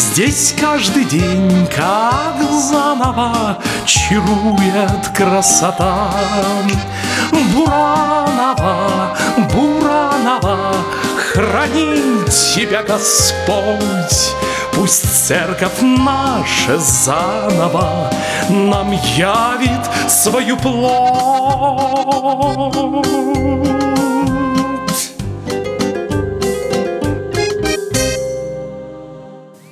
Здесь 0.00 0.54
каждый 0.58 1.04
день, 1.04 1.68
как 1.76 2.36
заново, 2.50 3.58
чарует 3.84 5.08
красота. 5.14 6.10
Буранова, 7.52 9.14
Буранова, 9.52 10.74
храни 11.16 12.24
тебя 12.54 12.82
Господь. 12.82 14.34
Пусть 14.72 15.26
церковь 15.26 15.82
наша 15.82 16.78
заново 16.78 18.10
нам 18.48 18.92
явит 18.92 19.84
свою 20.08 20.56
плоть. 20.56 21.10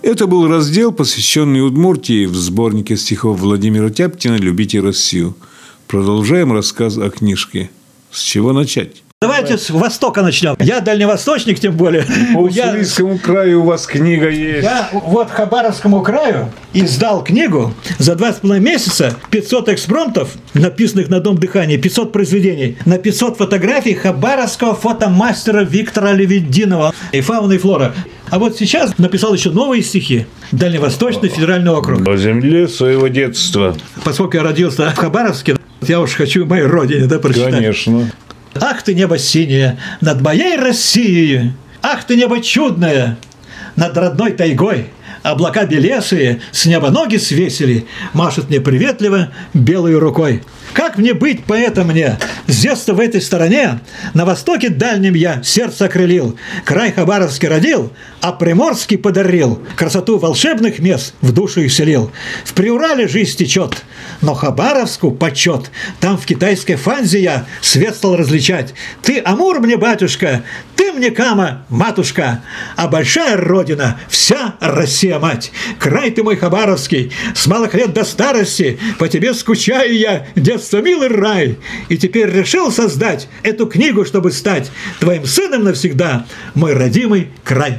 Это 0.09 0.27
был 0.27 0.49
раздел, 0.49 0.91
посвященный 0.91 1.61
Удмуртии 1.61 2.25
в 2.25 2.35
сборнике 2.35 2.97
стихов 2.97 3.41
Владимира 3.41 3.91
Тяптина 3.91 4.37
«Любите 4.37 4.81
Россию». 4.81 5.37
Продолжаем 5.87 6.50
рассказ 6.50 6.97
о 6.97 7.11
книжке. 7.11 7.69
С 8.11 8.23
чего 8.23 8.55
начать? 8.55 9.03
Давайте 9.21 9.59
с 9.59 9.69
Востока 9.69 10.23
начнем. 10.23 10.57
Я 10.61 10.81
дальневосточник, 10.81 11.61
тем 11.61 11.77
более. 11.77 12.07
По 12.33 12.49
Я, 12.49 12.69
Уссурийскому 12.69 13.19
краю 13.19 13.62
у 13.62 13.65
вас 13.67 13.87
книга 13.87 14.31
есть. 14.31 14.62
я 14.62 14.88
вот 14.93 15.29
Хабаровскому 15.29 16.03
краю 16.03 16.53
издал 16.73 17.23
книгу 17.23 17.75
за 17.99 18.15
два 18.15 18.33
с 18.33 18.37
половиной 18.37 18.65
месяца 18.65 19.15
500 19.31 19.71
экспромтов, 19.71 20.31
написанных 20.55 21.11
на 21.11 21.21
Дом 21.21 21.37
дыхания, 21.37 21.77
500 21.77 22.12
произведений, 22.12 22.79
на 22.87 22.97
500 22.97 23.37
фотографий 23.37 23.95
хабаровского 23.95 24.75
фотомастера 24.75 25.65
Виктора 25.65 26.12
Левединова 26.12 26.95
и 27.12 27.21
фауна 27.21 27.55
и 27.55 27.59
флора. 27.59 27.95
А 28.30 28.38
вот 28.38 28.56
сейчас 28.56 28.99
написал 28.99 29.35
еще 29.35 29.50
новые 29.50 29.82
стихи. 29.82 30.26
Дальневосточный 30.52 31.28
федеральный 31.28 31.70
округ. 31.70 32.04
По 32.04 32.16
земле 32.16 32.68
своего 32.68 33.08
детства. 33.08 33.76
Поскольку 34.04 34.37
я 34.37 34.42
родился 34.42 34.90
в 34.90 34.97
Хабаровске, 34.97 35.56
я 35.82 36.00
уж 36.00 36.12
хочу 36.12 36.44
моей 36.47 36.64
родине 36.64 37.06
да, 37.06 37.18
прочитать. 37.18 37.54
Конечно. 37.54 38.11
Ах 38.54 38.82
ты 38.82 38.94
небо 38.94 39.18
синее 39.18 39.78
над 40.00 40.20
моей 40.20 40.56
Россией! 40.56 41.52
Ах 41.82 42.04
ты 42.04 42.16
небо 42.16 42.40
чудное 42.40 43.18
над 43.76 43.97
родной 43.97 44.32
тайгой! 44.32 44.87
Облака 45.23 45.66
белесые 45.66 46.40
с 46.52 46.64
неба 46.66 46.90
ноги 46.90 47.16
свесили, 47.16 47.87
машут 48.12 48.49
мне 48.49 48.61
приветливо 48.61 49.30
белой 49.52 49.99
рукой. 49.99 50.42
Как 50.72 50.98
мне 50.98 51.14
быть 51.14 51.44
поэтом 51.44 51.88
мне? 51.88 52.18
С 52.46 52.60
детства 52.60 52.94
в 52.94 53.00
этой 53.00 53.20
стороне, 53.20 53.80
на 54.14 54.25
востоке 54.25 54.68
дальнем 54.68 55.14
я 55.14 55.42
сердце 55.42 55.87
окрылил, 55.87 56.38
край 56.64 56.92
Хабаровский 56.92 57.48
родил, 57.48 57.92
а 58.20 58.32
Приморский 58.32 58.98
подарил, 58.98 59.62
красоту 59.76 60.18
волшебных 60.18 60.78
мест 60.78 61.14
в 61.20 61.32
душу 61.32 61.60
их 61.60 61.72
селил. 61.72 62.10
В 62.44 62.54
Приурале 62.54 63.08
жизнь 63.08 63.37
течет, 63.37 63.82
но 64.20 64.34
Хабаровску 64.34 65.10
почет, 65.10 65.70
там 66.00 66.16
в 66.16 66.26
китайской 66.26 66.76
фанзе 66.76 67.20
я 67.22 67.46
свет 67.61 67.96
стал 67.96 68.16
различать. 68.16 68.74
Ты 69.02 69.20
Амур 69.24 69.61
мне, 69.61 69.76
батюшка, 69.76 70.42
ты 70.76 70.92
мне 70.92 71.11
Кама, 71.11 71.64
матушка, 71.68 72.42
а 72.76 72.88
большая 72.88 73.37
родина, 73.37 74.00
вся 74.09 74.54
Россия 74.61 75.18
мать. 75.18 75.52
Край 75.78 76.11
ты 76.11 76.22
мой 76.22 76.37
Хабаровский, 76.37 77.12
с 77.35 77.46
малых 77.46 77.74
лет 77.74 77.92
до 77.92 78.04
старости, 78.04 78.78
по 78.98 79.09
тебе 79.09 79.35
скучаю 79.35 79.96
я, 79.96 80.26
детство 80.59 80.79
милый 80.79 81.09
рай. 81.09 81.57
И 81.88 81.97
теперь 81.97 82.31
решил 82.31 82.73
создать 82.73 83.29
эту 83.44 83.66
книгу, 83.66 84.05
чтобы 84.05 84.33
стать 84.33 84.71
твоим 84.99 85.25
сыном 85.25 85.64
навсегда, 85.64 86.27
мой 86.55 86.75
родимый 86.75 87.29
край. 87.44 87.79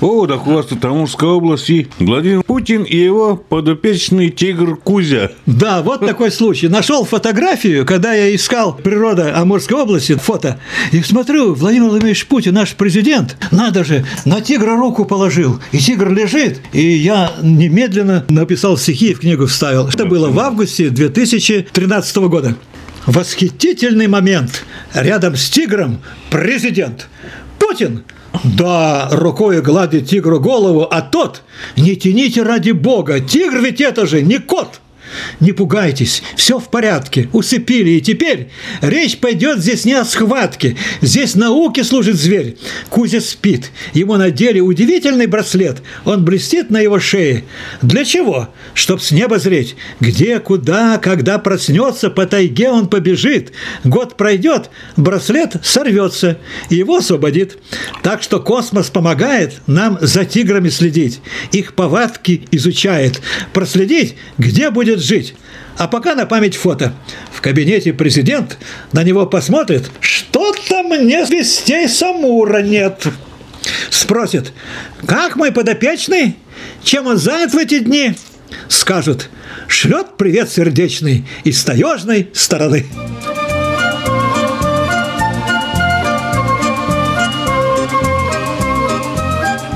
О, 0.00 0.26
так 0.26 0.46
у 0.46 0.52
вас 0.52 0.66
тут 0.66 0.84
Амурская 0.84 1.30
область 1.30 1.70
и 1.70 1.88
Владимир 1.98 2.42
Путин 2.42 2.82
и 2.82 2.96
его 2.96 3.36
подопечный 3.36 4.28
тигр 4.28 4.76
Кузя. 4.76 5.30
Да, 5.46 5.80
вот 5.82 6.00
такой 6.00 6.30
случай. 6.30 6.68
Нашел 6.68 7.04
фотографию, 7.04 7.86
когда 7.86 8.12
я 8.12 8.34
искал 8.34 8.74
природа 8.76 9.38
Амурской 9.38 9.80
области, 9.80 10.14
фото, 10.14 10.60
и 10.92 11.00
смотрю, 11.02 11.54
Владимир 11.54 11.88
Владимирович 11.88 12.26
Путин, 12.26 12.54
наш 12.54 12.74
президент, 12.74 13.38
надо 13.50 13.84
же, 13.84 14.04
на 14.26 14.42
тигра 14.42 14.76
руку 14.76 15.06
положил, 15.06 15.60
и 15.72 15.78
тигр 15.78 16.12
лежит, 16.12 16.60
и 16.72 16.82
я 16.82 17.32
немедленно 17.42 18.24
написал 18.28 18.76
стихи 18.76 19.12
и 19.12 19.14
в 19.14 19.20
книгу 19.20 19.46
вставил. 19.46 19.88
Это 19.88 20.04
было 20.04 20.28
в 20.28 20.38
августе 20.38 20.90
2013 20.90 22.16
года. 22.16 22.54
Восхитительный 23.06 24.08
момент. 24.08 24.64
Рядом 24.92 25.36
с 25.36 25.48
тигром 25.48 26.00
президент. 26.28 27.08
Путин 27.58 28.02
да, 28.44 29.08
рукой 29.10 29.60
гладит 29.60 30.08
тигру 30.08 30.40
голову, 30.40 30.86
а 30.90 31.02
тот, 31.02 31.42
не 31.76 31.96
тяните 31.96 32.42
ради 32.42 32.72
бога, 32.72 33.20
тигр 33.20 33.60
ведь 33.60 33.80
это 33.80 34.06
же 34.06 34.22
не 34.22 34.38
кот. 34.38 34.80
Не 35.40 35.52
пугайтесь, 35.52 36.22
все 36.36 36.58
в 36.58 36.70
порядке, 36.70 37.28
усыпили, 37.32 37.90
и 37.90 38.00
теперь 38.00 38.48
речь 38.80 39.18
пойдет 39.18 39.58
здесь 39.58 39.84
не 39.84 39.94
о 39.94 40.04
схватке, 40.04 40.76
здесь 41.00 41.34
науке 41.34 41.84
служит 41.84 42.16
зверь. 42.16 42.56
Кузя 42.88 43.20
спит, 43.20 43.70
ему 43.94 44.16
надели 44.16 44.60
удивительный 44.60 45.26
браслет, 45.26 45.82
он 46.04 46.24
блестит 46.24 46.70
на 46.70 46.80
его 46.80 46.98
шее. 46.98 47.44
Для 47.82 48.04
чего? 48.04 48.48
Чтоб 48.74 49.00
с 49.00 49.10
неба 49.10 49.38
зреть. 49.38 49.76
Где, 50.00 50.40
куда, 50.40 50.98
когда 50.98 51.38
проснется, 51.38 52.10
по 52.10 52.26
тайге 52.26 52.70
он 52.70 52.88
побежит. 52.88 53.52
Год 53.84 54.16
пройдет, 54.16 54.70
браслет 54.96 55.56
сорвется, 55.62 56.38
и 56.70 56.76
его 56.76 56.96
освободит. 56.96 57.58
Так 58.02 58.22
что 58.22 58.40
космос 58.40 58.90
помогает 58.90 59.60
нам 59.66 59.98
за 60.00 60.24
тиграми 60.24 60.68
следить, 60.68 61.20
их 61.52 61.74
повадки 61.74 62.46
изучает, 62.50 63.20
проследить, 63.52 64.16
где 64.38 64.70
будет 64.70 64.95
жить. 65.00 65.34
А 65.78 65.88
пока 65.88 66.14
на 66.14 66.26
память 66.26 66.56
фото. 66.56 66.94
В 67.32 67.40
кабинете 67.40 67.92
президент 67.92 68.58
на 68.92 69.02
него 69.02 69.26
посмотрит. 69.26 69.90
Что-то 70.00 70.82
мне 70.82 71.24
вестей 71.24 71.88
с 71.88 72.02
Амура 72.02 72.62
нет. 72.62 73.06
Спросит, 73.90 74.52
как 75.06 75.36
мой 75.36 75.52
подопечный? 75.52 76.36
Чем 76.82 77.06
он 77.06 77.16
занят 77.16 77.52
в 77.52 77.58
эти 77.58 77.80
дни? 77.80 78.14
Скажут, 78.68 79.28
шлет 79.68 80.16
привет 80.16 80.50
сердечный 80.50 81.26
из 81.44 81.62
таежной 81.64 82.30
стороны. 82.32 82.86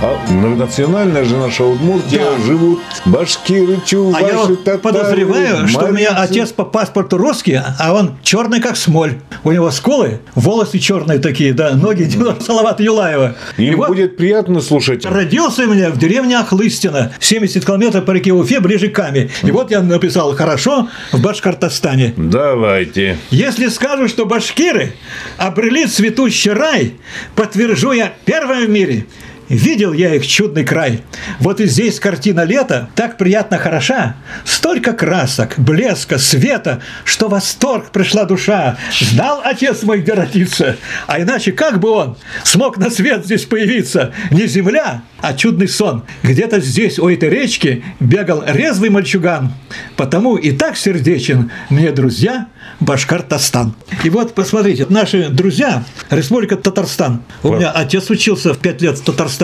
А 0.03 0.17
национальная 0.33 1.25
же 1.25 1.37
наша 1.37 1.63
Удмуртия 1.63 2.25
Да. 2.25 2.43
живут 2.43 2.81
башкиры, 3.05 3.79
чуваши, 3.85 4.25
А 4.25 4.29
я 4.29 4.39
вот 4.39 4.65
татары, 4.65 4.79
подозреваю, 4.79 5.69
что 5.69 5.87
у 5.87 5.93
меня 5.93 6.11
отец 6.17 6.53
по 6.53 6.65
паспорту 6.65 7.19
русский, 7.19 7.61
а 7.79 7.93
он 7.93 8.13
черный 8.23 8.61
как 8.61 8.79
смоль. 8.79 9.17
У 9.45 9.53
него 9.53 9.71
скулы, 9.71 10.21
волосы 10.35 10.79
черные 10.79 11.19
такие, 11.19 11.53
да, 11.53 11.75
ноги 11.75 12.05
Дина 12.05 12.35
Салавата 12.41 12.83
Юлаева. 12.83 13.37
И 13.59 13.67
Им 13.67 13.77
вот 13.77 13.89
будет 13.89 14.17
приятно 14.17 14.63
слушать. 14.63 15.05
Родился 15.05 15.65
у 15.65 15.67
меня 15.67 15.91
в 15.91 15.99
деревне 15.99 16.39
Ахлыстина, 16.39 17.13
70 17.21 17.65
километров 17.67 18.07
по 18.07 18.13
реке 18.13 18.33
Уфе, 18.33 18.61
ближе 18.61 18.89
к 18.89 18.95
Каме. 18.95 19.29
И 19.43 19.51
вот 19.51 19.71
я 19.71 19.83
написал 19.83 20.35
«Хорошо» 20.35 20.89
в 21.13 21.21
Башкортостане. 21.21 22.15
Давайте. 22.17 23.19
Если 23.31 23.69
скажу, 23.69 24.09
что 24.09 24.25
башкиры 24.25 24.95
обрели 25.37 25.85
цветущий 25.85 26.53
рай, 26.53 26.95
подтвержу 27.35 27.93
я 27.93 28.15
первым 28.25 28.65
в 28.65 28.71
мире. 28.71 29.05
Видел 29.51 29.93
я 29.93 30.15
их 30.15 30.25
чудный 30.25 30.65
край. 30.65 31.03
Вот 31.41 31.61
и 31.61 31.67
здесь 31.67 31.99
картина 31.99 32.45
лета 32.45 32.89
так 32.95 33.19
приятно 33.19 33.59
хороша. 33.59 34.15
Столько 34.45 34.93
красок, 34.93 35.55
блеска, 35.59 36.19
света, 36.19 36.83
что 37.03 37.29
восторг 37.29 37.91
пришла 37.91 38.25
душа. 38.25 38.79
Знал 39.01 39.43
отец 39.45 39.83
мой, 39.83 40.03
где 40.03 40.13
родиться. 40.13 40.77
А 41.09 41.21
иначе 41.21 41.51
как 41.51 41.81
бы 41.81 41.91
он 41.91 42.17
смог 42.45 42.79
на 42.79 42.91
свет 42.91 43.25
здесь 43.25 43.45
появиться? 43.45 44.13
Не 44.31 44.47
земля, 44.47 45.03
а 45.21 45.35
чудный 45.35 45.67
сон. 45.67 46.05
Где-то 46.23 46.61
здесь, 46.61 47.01
у 47.01 47.09
этой 47.09 47.29
речки, 47.29 47.83
бегал 47.99 48.45
резвый 48.47 48.91
мальчуган. 48.91 49.53
Потому 49.97 50.37
и 50.37 50.53
так 50.53 50.77
сердечен 50.77 51.51
мне, 51.71 51.91
друзья, 51.91 52.47
Башкортостан. 52.79 53.75
И 54.05 54.11
вот, 54.11 54.33
посмотрите, 54.35 54.87
наши 54.89 55.29
друзья, 55.29 55.85
Республика 56.09 56.57
Татарстан. 56.57 57.23
У 57.43 57.55
меня 57.55 57.73
отец 57.73 58.09
учился 58.11 58.55
в 58.55 58.59
пять 58.59 58.81
лет 58.81 58.97
в 58.97 59.03
Татарстане. 59.03 59.40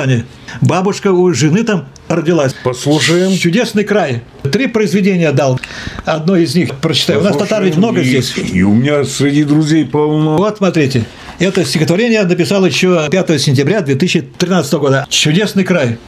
Бабушка 0.61 1.13
у 1.13 1.33
жены 1.33 1.65
там 1.65 1.87
родилась. 2.09 2.55
Послушаем. 2.63 3.37
Чудесный 3.37 3.85
край. 3.85 4.23
Три 4.43 4.67
произведения 4.67 5.33
дал. 5.33 5.61
Одно 6.05 6.37
из 6.37 6.55
них 6.55 6.75
прочитаю. 6.77 7.21
У 7.21 7.23
нас 7.23 7.37
татар 7.37 7.63
ведь 7.65 7.77
много 7.77 8.01
и, 8.01 8.05
здесь. 8.05 8.35
И 8.37 8.63
у 8.63 8.73
меня 8.73 9.05
среди 9.05 9.45
друзей 9.45 9.85
полно. 9.85 10.37
Вот, 10.37 10.59
смотрите. 10.59 11.05
Это 11.39 11.65
стихотворение 11.65 12.23
написал 12.25 12.65
еще 12.65 13.09
5 13.11 13.41
сентября 13.41 13.81
2013 13.81 14.73
года. 14.75 15.07
Чудесный 15.11 15.65
край. 15.65 15.99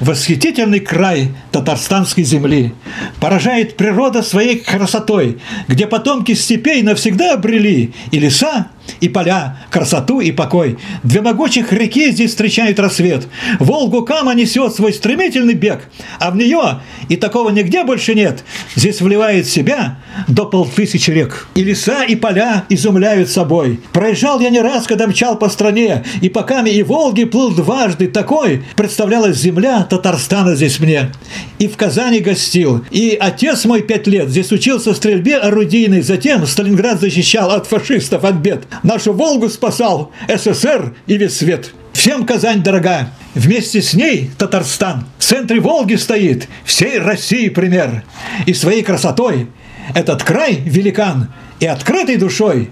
Восхитительный 0.00 0.80
край 0.80 1.30
татарстанской 1.52 2.22
земли 2.22 2.74
поражает 3.18 3.78
природа 3.78 4.22
своей 4.22 4.58
красотой, 4.58 5.38
где 5.68 5.86
потомки 5.86 6.32
степей 6.32 6.82
навсегда 6.82 7.32
обрели 7.32 7.94
и 8.10 8.18
леса, 8.18 8.68
и 9.00 9.08
поля, 9.08 9.58
красоту 9.70 10.20
и 10.20 10.32
покой. 10.32 10.78
Две 11.02 11.20
могучих 11.20 11.72
реки 11.72 12.10
здесь 12.10 12.30
встречают 12.30 12.78
рассвет. 12.78 13.26
Волгу 13.58 14.02
Кама 14.02 14.34
несет 14.34 14.74
свой 14.74 14.92
стремительный 14.92 15.54
бег, 15.54 15.88
а 16.18 16.30
в 16.30 16.36
нее, 16.36 16.80
и 17.08 17.16
такого 17.16 17.50
нигде 17.50 17.84
больше 17.84 18.14
нет, 18.14 18.44
здесь 18.74 19.00
вливает 19.00 19.46
себя 19.46 19.98
до 20.28 20.46
полтысячи 20.46 21.10
рек. 21.10 21.46
И 21.54 21.62
леса, 21.62 22.04
и 22.04 22.16
поля 22.16 22.64
изумляют 22.68 23.28
собой. 23.28 23.80
Проезжал 23.92 24.40
я 24.40 24.50
не 24.50 24.60
раз, 24.60 24.86
когда 24.86 25.06
мчал 25.06 25.38
по 25.38 25.48
стране, 25.48 26.04
и 26.20 26.28
по 26.28 26.42
Каме 26.42 26.72
и 26.72 26.82
Волге 26.82 27.26
плыл 27.26 27.54
дважды 27.54 28.08
такой, 28.08 28.64
представлялась 28.76 29.36
земля 29.36 29.82
Татарстана 29.88 30.54
здесь 30.56 30.80
мне. 30.80 31.12
И 31.58 31.68
в 31.68 31.76
Казани 31.76 32.20
гостил, 32.20 32.84
и 32.90 33.16
отец 33.18 33.64
мой 33.64 33.82
пять 33.82 34.06
лет 34.06 34.28
здесь 34.28 34.52
учился 34.52 34.94
стрельбе 34.94 35.36
орудийной, 35.36 36.02
затем 36.02 36.46
Сталинград 36.46 37.00
защищал 37.00 37.50
от 37.50 37.66
фашистов, 37.66 38.24
от 38.24 38.36
бед. 38.36 38.64
Нашу 38.82 39.12
Волгу 39.12 39.48
спасал 39.48 40.12
СССР 40.28 40.94
и 41.06 41.16
весь 41.16 41.38
свет. 41.38 41.72
Всем 41.92 42.26
Казань 42.26 42.62
дорога. 42.62 43.10
Вместе 43.34 43.82
с 43.82 43.94
ней 43.94 44.30
Татарстан. 44.38 45.06
В 45.18 45.24
центре 45.24 45.60
Волги 45.60 45.94
стоит 45.94 46.48
всей 46.64 46.98
России 46.98 47.48
пример. 47.48 48.04
И 48.46 48.54
своей 48.54 48.82
красотой 48.82 49.48
этот 49.94 50.22
край 50.22 50.54
великан 50.64 51.32
и 51.60 51.66
открытой 51.66 52.16
душой, 52.16 52.70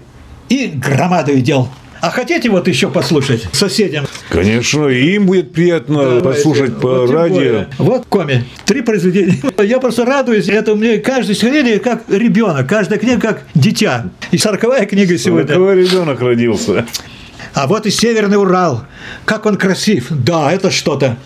и 0.49 0.67
громадой 0.67 1.41
дел. 1.41 1.69
А 2.05 2.11
хотите 2.11 2.51
вот 2.51 2.67
еще 2.67 2.91
послушать 2.91 3.47
соседям? 3.51 4.05
Конечно, 4.29 4.85
им 4.89 5.25
будет 5.25 5.53
приятно 5.53 6.03
Давайте. 6.03 6.23
послушать 6.23 6.79
по 6.79 6.99
Вот 6.99 7.09
радио. 7.09 7.35
более. 7.35 7.67
Вот 7.79 8.05
коми. 8.07 8.43
Три 8.65 8.81
произведения. 8.81 9.39
Я 9.63 9.79
просто 9.79 10.05
радуюсь. 10.05 10.47
Это 10.47 10.75
меня 10.75 10.99
каждое 10.99 11.33
стихотворение 11.33 11.79
как 11.79 12.03
ребенок. 12.07 12.69
Каждая 12.69 12.99
книга 12.99 13.19
как 13.19 13.41
дитя. 13.55 14.11
И 14.29 14.37
сороковая 14.37 14.85
книга 14.85 15.17
сегодня. 15.17 15.47
Какой 15.47 15.81
ребенок 15.83 16.21
родился. 16.21 16.85
А 17.55 17.65
вот 17.65 17.87
и 17.87 17.89
Северный 17.89 18.37
Урал. 18.37 18.85
Как 19.25 19.47
он 19.47 19.57
красив. 19.57 20.05
Да, 20.11 20.51
это 20.53 20.69
что-то. 20.69 21.17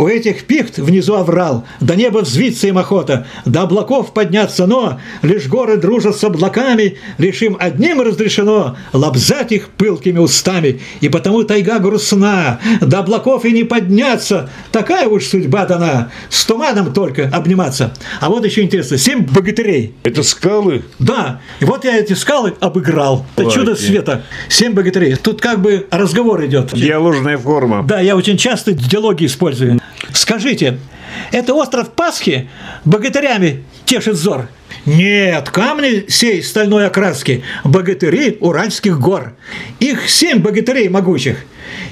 У 0.00 0.08
этих 0.08 0.44
пихт 0.44 0.78
внизу 0.78 1.14
оврал, 1.14 1.66
до 1.80 1.94
неба 1.94 2.20
взвиться 2.20 2.66
им 2.66 2.78
охота, 2.78 3.26
до 3.44 3.60
облаков 3.60 4.14
подняться, 4.14 4.66
но 4.66 4.98
лишь 5.20 5.46
горы 5.46 5.76
дружат 5.76 6.16
с 6.16 6.24
облаками, 6.24 6.96
лишь 7.18 7.42
им 7.42 7.54
одним 7.60 8.00
разрешено 8.00 8.78
лобзать 8.94 9.52
их 9.52 9.68
пылкими 9.68 10.18
устами, 10.18 10.80
и 11.02 11.10
потому 11.10 11.44
тайга 11.44 11.80
грустна, 11.80 12.60
до 12.80 13.00
облаков 13.00 13.44
и 13.44 13.52
не 13.52 13.64
подняться, 13.64 14.48
такая 14.72 15.06
уж 15.06 15.26
судьба 15.26 15.66
дана, 15.66 16.10
с 16.30 16.46
туманом 16.46 16.94
только 16.94 17.28
обниматься. 17.28 17.92
А 18.22 18.30
вот 18.30 18.46
еще 18.46 18.62
интересно, 18.62 18.96
семь 18.96 19.26
богатырей, 19.26 19.92
Это 20.02 20.22
скалы? 20.22 20.82
да, 20.98 21.42
и 21.60 21.66
вот 21.66 21.84
я 21.84 21.98
эти 21.98 22.14
скалы 22.14 22.54
обыграл. 22.60 23.26
Это 23.36 23.50
чудо 23.50 23.76
света. 23.76 24.22
Семь 24.48 24.72
богатырей. 24.72 25.16
Тут 25.16 25.42
как 25.42 25.60
бы 25.60 25.86
разговор 25.90 26.42
идет. 26.46 26.72
Диаложная 26.72 27.36
форма. 27.36 27.82
Да, 27.86 28.00
я 28.00 28.16
очень 28.16 28.38
часто 28.38 28.72
диалоги 28.72 29.26
использую. 29.26 29.78
Скажите, 30.12 30.78
это 31.32 31.54
остров 31.54 31.92
Пасхи 31.92 32.48
богатырями 32.84 33.64
тешит 33.84 34.14
взор? 34.14 34.48
Нет, 34.86 35.50
камни 35.50 36.06
сей 36.08 36.42
стальной 36.42 36.86
окраски, 36.86 37.44
богатыри 37.64 38.38
Уральских 38.40 38.98
гор. 38.98 39.34
Их 39.78 40.08
семь 40.08 40.38
богатырей 40.38 40.88
могучих. 40.88 41.44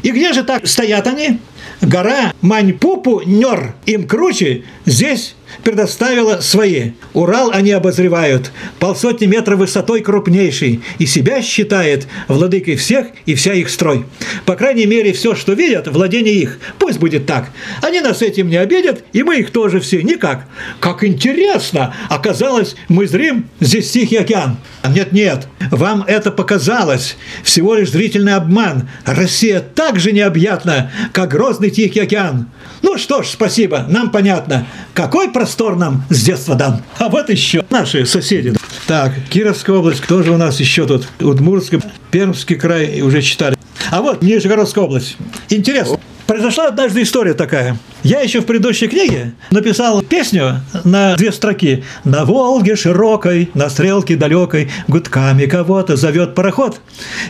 И 0.03 0.11
где 0.11 0.33
же 0.33 0.43
так 0.43 0.67
стоят 0.67 1.07
они? 1.07 1.41
Гора 1.81 2.33
Маньпупу 2.41 3.23
Нер. 3.25 3.75
Им 3.87 4.07
круче 4.09 4.65
здесь 4.85 5.37
предоставила 5.65 6.41
свои. 6.41 6.93
Урал 7.13 7.51
они 7.53 7.73
обозревают, 7.73 8.53
полсотни 8.79 9.27
метров 9.27 9.59
высотой 9.59 10.01
крупнейший, 10.01 10.83
и 10.99 11.07
себя 11.07 11.43
считает 11.43 12.07
владыкой 12.29 12.77
всех 12.77 13.09
и 13.27 13.35
вся 13.35 13.55
их 13.55 13.69
строй. 13.71 14.05
По 14.45 14.57
крайней 14.57 14.87
мере, 14.87 15.13
все, 15.13 15.35
что 15.35 15.53
видят, 15.53 15.89
владение 15.89 16.35
их. 16.35 16.59
Пусть 16.79 16.99
будет 16.99 17.27
так. 17.27 17.51
Они 17.83 18.01
нас 18.01 18.23
этим 18.23 18.49
не 18.49 18.57
обидят, 18.57 19.05
и 19.13 19.23
мы 19.23 19.41
их 19.41 19.51
тоже 19.51 19.81
все 19.81 20.03
никак. 20.03 20.47
Как 20.81 21.05
интересно! 21.05 21.95
Оказалось, 22.09 22.77
мы 22.89 23.07
зрим 23.07 23.49
здесь 23.61 23.91
Тихий 23.91 24.17
океан. 24.17 24.57
Нет-нет, 24.89 25.49
вам 25.71 26.05
это 26.07 26.31
показалось. 26.31 27.17
Всего 27.43 27.75
лишь 27.75 27.91
зрительный 27.91 28.35
обман. 28.35 28.89
Россия 29.05 29.61
так 29.61 29.99
же 29.99 30.13
необъятна, 30.13 30.91
как 31.13 31.31
грозный 31.31 31.71
Тихий 31.71 32.01
океан. 32.01 32.49
Ну 32.83 32.97
что 32.97 33.23
ж, 33.23 33.29
спасибо, 33.29 33.87
нам 33.89 34.11
понятно. 34.11 34.67
Какой 34.95 35.31
простор 35.39 35.77
нам 35.77 36.03
с 36.11 36.25
детства 36.25 36.57
дан. 36.57 36.83
А 36.99 37.09
вот 37.09 37.31
еще 37.31 37.65
наши 37.71 38.05
соседи. 38.07 38.53
Так, 38.89 39.13
Кировская 39.31 39.77
область, 39.77 40.01
кто 40.01 40.25
же 40.25 40.33
у 40.33 40.37
нас 40.37 40.59
еще 40.59 40.85
тут? 40.85 41.07
Удмуртская, 41.21 41.81
Пермский 42.11 42.57
край 42.57 43.03
уже 43.03 43.23
читали. 43.23 43.57
А 43.93 44.03
вот 44.03 44.21
Нижегородская 44.21 44.83
область. 44.83 45.17
Интересно. 45.49 46.01
Произошла 46.27 46.67
однажды 46.67 47.03
история 47.03 47.35
такая. 47.35 47.79
Я 48.05 48.21
еще 48.21 48.41
в 48.41 48.47
предыдущей 48.47 48.87
книге 48.87 49.33
написал 49.51 50.03
песню 50.03 50.61
на 50.85 51.17
две 51.17 51.33
строки. 51.33 51.85
«На 52.05 52.25
Волге 52.25 52.77
широкой, 52.77 53.51
на 53.55 53.69
стрелке 53.69 54.15
далекой, 54.17 54.71
гудками 54.87 55.47
кого-то 55.47 55.97
зовет 55.97 56.35
пароход». 56.35 56.81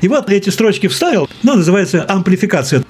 И 0.03 0.09
вот 0.09 0.31
эти 0.31 0.51
строчки 0.51 0.87
вставил, 0.89 1.29
ну, 1.43 1.55
называется 1.55 2.05
«Амплификация». 2.07 2.85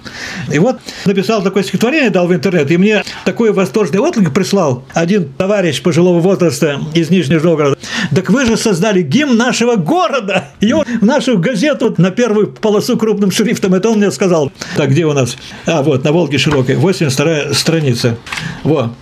И 0.52 0.58
вот 0.58 0.78
написал 1.04 1.42
такое 1.42 1.62
стихотворение, 1.62 2.10
дал 2.10 2.26
в 2.26 2.34
интернет, 2.34 2.70
и 2.70 2.76
мне 2.76 3.04
такой 3.24 3.52
восторженный 3.52 4.00
отклик 4.00 4.32
прислал 4.32 4.84
один 4.92 5.28
товарищ 5.28 5.80
пожилого 5.80 6.20
возраста 6.20 6.80
из 6.94 7.10
Нижнего 7.10 7.42
Новгорода. 7.44 7.78
Так 8.14 8.30
вы 8.30 8.46
же 8.46 8.56
создали 8.56 9.02
гимн 9.02 9.36
нашего 9.36 9.76
города! 9.76 10.48
И 10.60 10.72
он 10.72 10.84
в 10.84 11.04
нашу 11.04 11.38
газету 11.38 11.94
на 11.98 12.10
первую 12.10 12.48
полосу 12.48 12.96
крупным 12.96 13.30
шрифтом, 13.30 13.74
это 13.74 13.90
он 13.90 13.98
мне 13.98 14.10
сказал. 14.10 14.50
Так, 14.76 14.90
где 14.90 15.04
у 15.06 15.12
нас? 15.12 15.36
А, 15.66 15.82
вот, 15.82 16.04
на 16.04 16.12
Волге 16.12 16.38
широкой, 16.38 16.76
82 16.76 17.54
страница. 17.68 18.16
Вот. 18.64 18.92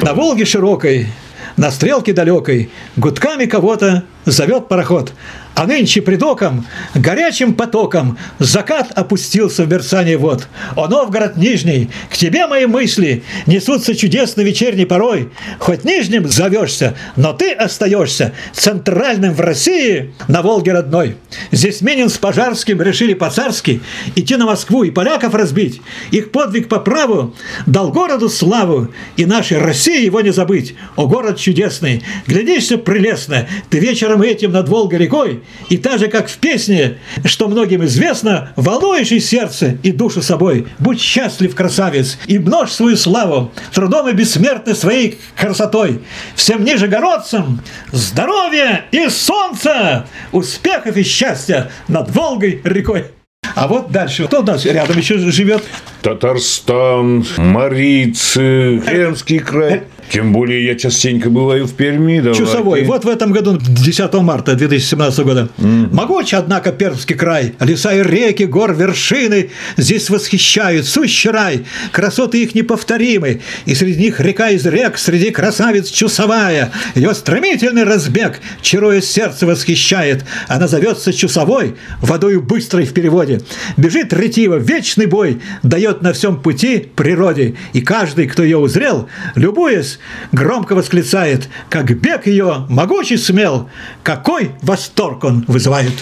На 0.00 0.14
Волге 0.14 0.44
широкой, 0.44 1.08
на 1.56 1.72
стрелке 1.72 2.12
далекой, 2.12 2.70
гудками 2.94 3.46
кого-то 3.46 4.04
зовет 4.24 4.68
пароход. 4.68 5.12
А 5.54 5.66
нынче 5.66 6.00
пред 6.00 6.22
оком, 6.22 6.66
горячим 6.94 7.54
потоком, 7.54 8.16
закат 8.38 8.90
опустился 8.94 9.64
в 9.64 9.68
мерцание 9.68 10.16
вод. 10.16 10.48
О, 10.76 10.88
Новгород 10.88 11.36
Нижний, 11.36 11.90
к 12.10 12.16
тебе 12.16 12.46
мои 12.46 12.66
мысли 12.66 13.22
несутся 13.46 13.94
чудесной 13.94 14.44
вечерней 14.44 14.86
порой. 14.86 15.30
Хоть 15.58 15.84
Нижним 15.84 16.26
зовешься, 16.28 16.96
но 17.16 17.34
ты 17.34 17.52
остаешься 17.52 18.32
центральным 18.52 19.34
в 19.34 19.40
России 19.40 20.14
на 20.26 20.40
Волге 20.42 20.72
родной. 20.72 21.16
Здесь 21.50 21.82
Минин 21.82 22.08
с 22.08 22.16
Пожарским 22.16 22.80
решили 22.80 23.12
по-царски 23.12 23.82
идти 24.16 24.36
на 24.36 24.46
Москву 24.46 24.84
и 24.84 24.90
поляков 24.90 25.34
разбить. 25.34 25.82
Их 26.10 26.32
подвиг 26.32 26.68
по 26.68 26.78
праву 26.78 27.34
дал 27.66 27.92
городу 27.92 28.28
славу, 28.28 28.88
и 29.16 29.26
нашей 29.26 29.58
России 29.58 30.04
его 30.04 30.22
не 30.22 30.30
забыть. 30.30 30.74
О, 30.96 31.06
город 31.06 31.38
чудесный, 31.38 32.02
глядишься 32.26 32.78
прелестно, 32.78 33.46
ты 33.68 33.78
вечером 33.78 34.22
этим 34.22 34.52
над 34.52 34.68
Волгой 34.68 34.98
рекой, 34.98 35.41
и 35.68 35.76
так 35.76 35.98
же, 35.98 36.08
как 36.08 36.28
в 36.28 36.38
песне, 36.38 36.98
что 37.24 37.48
многим 37.48 37.84
известно, 37.84 38.52
волнуешь 38.56 39.12
и 39.12 39.20
сердце, 39.20 39.78
и 39.82 39.92
душу 39.92 40.22
собой. 40.22 40.66
Будь 40.78 41.00
счастлив, 41.00 41.54
красавец, 41.54 42.18
и 42.26 42.38
множь 42.38 42.72
свою 42.72 42.96
славу, 42.96 43.52
трудом 43.72 44.08
и 44.08 44.12
бессмертной 44.12 44.74
своей 44.74 45.18
красотой. 45.36 46.00
Всем 46.34 46.64
нижегородцам 46.64 47.60
здоровья 47.90 48.84
и 48.90 49.08
солнца, 49.08 50.06
успехов 50.32 50.96
и 50.96 51.02
счастья 51.02 51.70
над 51.88 52.10
Волгой 52.10 52.60
рекой. 52.64 53.06
А 53.54 53.66
вот 53.66 53.90
дальше. 53.90 54.26
Кто 54.26 54.40
у 54.40 54.44
нас 54.44 54.64
рядом 54.64 54.96
еще 54.96 55.18
живет? 55.18 55.62
Татарстан, 56.00 57.24
Марицы, 57.36 58.82
Пермский 58.86 59.40
край. 59.40 59.82
Тем 60.12 60.30
более 60.30 60.62
я 60.62 60.74
частенько 60.74 61.30
бываю 61.30 61.66
в 61.66 61.72
Перми. 61.72 62.18
Давайте. 62.18 62.44
Чусовой. 62.44 62.84
Вот 62.84 63.06
в 63.06 63.08
этом 63.08 63.32
году, 63.32 63.58
10 63.58 64.12
марта 64.20 64.54
2017 64.54 65.24
года. 65.24 65.48
Могуч, 65.56 66.34
однако, 66.34 66.70
Пермский 66.70 67.16
край. 67.16 67.54
Леса 67.60 67.94
и 67.94 68.02
реки, 68.02 68.42
гор, 68.42 68.74
вершины 68.74 69.48
здесь 69.78 70.10
восхищают. 70.10 70.84
Сущий 70.84 71.30
рай. 71.30 71.64
Красоты 71.92 72.42
их 72.42 72.54
неповторимы. 72.54 73.40
И 73.64 73.74
среди 73.74 74.00
них 74.02 74.20
река 74.20 74.50
из 74.50 74.66
рек, 74.66 74.98
среди 74.98 75.30
красавиц 75.30 75.88
Чусовая. 75.88 76.72
Ее 76.94 77.14
стремительный 77.14 77.84
разбег, 77.84 78.40
чаруя 78.60 79.00
сердце 79.00 79.46
восхищает. 79.46 80.26
Она 80.46 80.68
зовется 80.68 81.14
Чусовой, 81.14 81.76
водою 82.02 82.42
быстрой 82.42 82.84
в 82.84 82.92
переводе. 82.92 83.40
Бежит 83.78 84.12
ретиво, 84.12 84.56
вечный 84.56 85.06
бой, 85.06 85.40
дает 85.62 86.02
на 86.02 86.12
всем 86.12 86.42
пути 86.42 86.86
природе. 86.94 87.54
И 87.72 87.80
каждый, 87.80 88.26
кто 88.26 88.42
ее 88.42 88.58
узрел, 88.58 89.08
любуясь, 89.36 89.98
громко 90.32 90.74
восклицает, 90.74 91.48
как 91.68 91.98
бег 91.98 92.26
ее 92.26 92.66
могучий 92.68 93.16
смел, 93.16 93.68
какой 94.02 94.52
восторг 94.62 95.24
он 95.24 95.44
вызывает. 95.48 95.92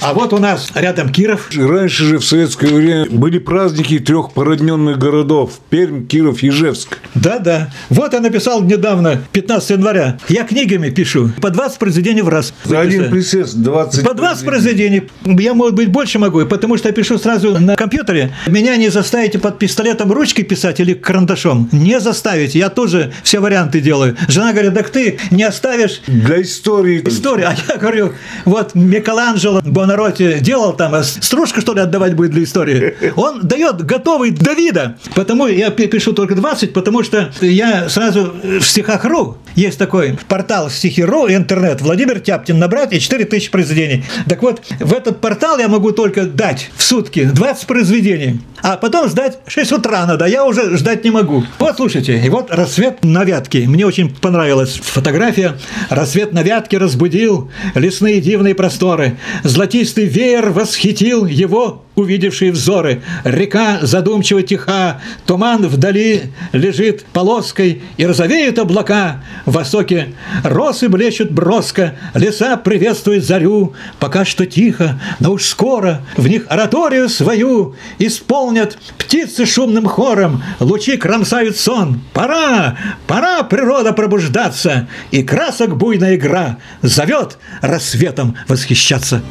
А 0.00 0.12
вот 0.12 0.32
у 0.32 0.38
нас 0.38 0.70
рядом 0.74 1.10
Киров. 1.10 1.48
Раньше 1.54 2.04
же 2.04 2.18
в 2.18 2.24
советское 2.24 2.68
время 2.68 3.06
были 3.08 3.38
праздники 3.38 3.98
трех 3.98 4.32
породненных 4.32 4.98
городов– 4.98 5.52
Пермь, 5.70 6.06
Киров, 6.06 6.42
Ижевск. 6.42 6.98
Да-да. 7.14 7.70
Вот 7.88 8.12
я 8.12 8.20
написал 8.20 8.62
недавно, 8.62 9.22
15 9.32 9.70
января. 9.70 10.18
Я 10.28 10.44
книгами 10.44 10.90
пишу. 10.90 11.30
По 11.40 11.50
20 11.50 11.78
произведений 11.78 12.22
в 12.22 12.28
раз. 12.28 12.52
За 12.64 12.80
один 12.80 13.10
присест 13.10 13.54
20 13.56 14.04
По 14.04 14.14
20 14.14 14.44
произведений. 14.44 15.04
Я, 15.24 15.54
может 15.54 15.74
быть, 15.74 15.88
больше 15.88 16.18
могу, 16.18 16.44
потому 16.44 16.76
что 16.76 16.88
я 16.88 16.94
пишу 16.94 17.18
сразу 17.18 17.58
на 17.58 17.76
компьютере. 17.76 18.32
Меня 18.46 18.76
не 18.76 18.90
заставите 18.90 19.38
под 19.38 19.58
пистолетом 19.58 20.12
ручкой 20.12 20.42
писать 20.42 20.80
или 20.80 20.92
карандашом. 20.94 21.68
Не 21.72 22.00
заставите. 22.00 22.58
Я 22.58 22.68
тоже 22.68 23.12
все 23.22 23.33
варианты 23.40 23.80
делаю. 23.80 24.16
Жена 24.28 24.52
говорит, 24.52 24.74
так 24.74 24.90
ты 24.90 25.18
не 25.30 25.44
оставишь 25.44 26.00
Для 26.06 26.40
истории. 26.42 27.02
историю. 27.06 27.48
А 27.48 27.54
я 27.72 27.76
говорю, 27.78 28.12
вот 28.44 28.74
Микеланджело 28.74 29.60
Бонаротти 29.62 30.38
делал 30.40 30.72
там, 30.74 30.94
а 30.94 31.02
стружка, 31.02 31.60
что 31.60 31.74
ли, 31.74 31.80
отдавать 31.80 32.14
будет 32.14 32.30
для 32.32 32.42
истории. 32.44 32.94
Он 33.16 33.40
дает 33.42 33.84
готовый 33.84 34.30
Давида. 34.30 34.96
Потому 35.14 35.46
я 35.46 35.70
пи- 35.70 35.86
пишу 35.86 36.12
только 36.12 36.34
20, 36.34 36.72
потому 36.72 37.02
что 37.02 37.30
я 37.40 37.88
сразу 37.88 38.34
в 38.42 38.62
стихах.ру 38.62 39.38
есть 39.54 39.78
такой 39.78 40.18
портал 40.28 40.70
стихи.ру 40.70 41.26
и 41.26 41.34
интернет. 41.34 41.80
Владимир 41.80 42.20
Тяптин 42.20 42.58
набрать 42.58 42.92
и 42.92 43.00
4000 43.00 43.50
произведений. 43.50 44.04
Так 44.28 44.42
вот, 44.42 44.62
в 44.80 44.92
этот 44.92 45.20
портал 45.20 45.58
я 45.58 45.68
могу 45.68 45.92
только 45.92 46.22
дать 46.24 46.70
в 46.76 46.82
сутки 46.82 47.24
20 47.24 47.66
произведений. 47.66 48.40
А 48.62 48.76
потом 48.76 49.08
сдать 49.08 49.38
6 49.46 49.72
утра 49.72 50.06
надо, 50.06 50.24
я 50.26 50.44
уже 50.44 50.76
ждать 50.76 51.04
не 51.04 51.10
могу. 51.10 51.44
Вот 51.58 51.76
слушайте, 51.76 52.18
и 52.18 52.28
вот 52.30 52.50
рассвет 52.50 53.04
на 53.04 53.23
Вятке. 53.24 53.66
Мне 53.66 53.86
очень 53.86 54.14
понравилась 54.14 54.80
фотография. 54.82 55.58
Рассвет 55.90 56.32
на 56.32 56.42
Вятке 56.42 56.78
разбудил 56.78 57.50
лесные 57.74 58.20
дивные 58.20 58.54
просторы. 58.54 59.16
Золотистый 59.42 60.06
веер 60.06 60.50
восхитил 60.50 61.26
его 61.26 61.84
увидевшие 61.94 62.52
взоры. 62.52 63.02
Река 63.24 63.78
задумчиво 63.82 64.42
тиха, 64.42 65.00
туман 65.26 65.66
вдали 65.66 66.32
лежит 66.52 67.04
полоской, 67.12 67.82
и 67.96 68.06
розовеют 68.06 68.58
облака. 68.58 69.22
В 69.46 69.52
востоке 69.52 70.14
росы 70.42 70.88
блещут 70.88 71.30
броско, 71.30 71.96
леса 72.14 72.56
приветствуют 72.56 73.24
зарю. 73.24 73.74
Пока 73.98 74.24
что 74.24 74.46
тихо, 74.46 75.00
но 75.20 75.32
уж 75.32 75.44
скоро 75.44 76.02
в 76.16 76.26
них 76.26 76.46
ораторию 76.48 77.08
свою 77.08 77.76
исполнят 77.98 78.78
птицы 78.98 79.46
шумным 79.46 79.86
хором, 79.86 80.42
лучи 80.60 80.96
кромсают 80.96 81.56
сон. 81.56 82.00
Пора, 82.12 82.76
пора 83.06 83.42
природа 83.42 83.92
пробуждаться, 83.92 84.88
и 85.10 85.22
красок 85.22 85.76
буйная 85.76 86.16
игра 86.16 86.58
зовет 86.82 87.38
рассветом 87.62 88.36
восхищаться. 88.48 89.22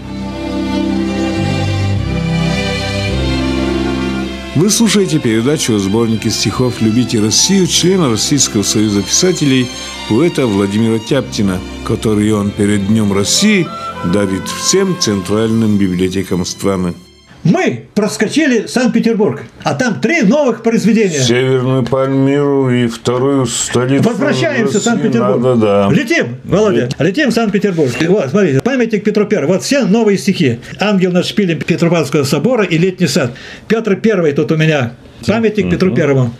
Вы 4.55 4.69
слушаете 4.69 5.17
передачу 5.17 5.73
о 5.73 5.79
сборнике 5.79 6.29
стихов 6.29 6.79
«Любите 6.79 7.19
Россию» 7.19 7.65
члена 7.65 8.11
Российского 8.11 8.61
союза 8.61 9.01
писателей, 9.01 9.67
поэта 10.07 10.45
Владимира 10.45 10.99
Тяптина, 10.99 11.59
который 11.87 12.31
он 12.31 12.51
перед 12.51 12.85
Днем 12.85 13.11
России 13.13 13.67
дарит 14.13 14.47
всем 14.47 14.95
центральным 14.99 15.79
библиотекам 15.79 16.45
страны. 16.45 16.93
Мы 17.43 17.87
проскочили 17.93 18.67
Санкт-Петербург, 18.67 19.43
а 19.63 19.73
там 19.75 19.99
три 19.99 20.21
новых 20.21 20.63
произведения. 20.63 21.19
Северную 21.19 21.83
Пальмиру 21.83 22.69
и 22.69 22.87
вторую 22.87 23.45
столицу 23.47 24.09
Возвращаемся 24.09 24.79
в 24.79 24.83
Санкт-Петербург. 24.83 25.43
Надо, 25.43 25.55
да. 25.55 25.89
Летим, 25.91 26.37
Володя, 26.45 26.89
летим 26.99 27.31
в 27.31 27.33
Санкт-Петербург. 27.33 27.91
Вот, 28.07 28.29
смотрите, 28.29 28.61
памятник 28.61 29.03
Петру 29.03 29.25
Первому. 29.25 29.53
Вот 29.53 29.63
все 29.63 29.83
новые 29.83 30.17
стихи. 30.17 30.59
«Ангел 30.79 31.11
над 31.11 31.25
шпилем 31.25 31.59
Петропавловского 31.59 32.23
собора» 32.23 32.63
и 32.63 32.77
«Летний 32.77 33.07
сад». 33.07 33.33
Петр 33.67 33.97
Первый 33.97 34.31
тут 34.31 34.51
у 34.51 34.57
меня. 34.57 34.93
Памятник 35.27 35.69
Петру 35.69 35.93
Первому. 35.93 36.33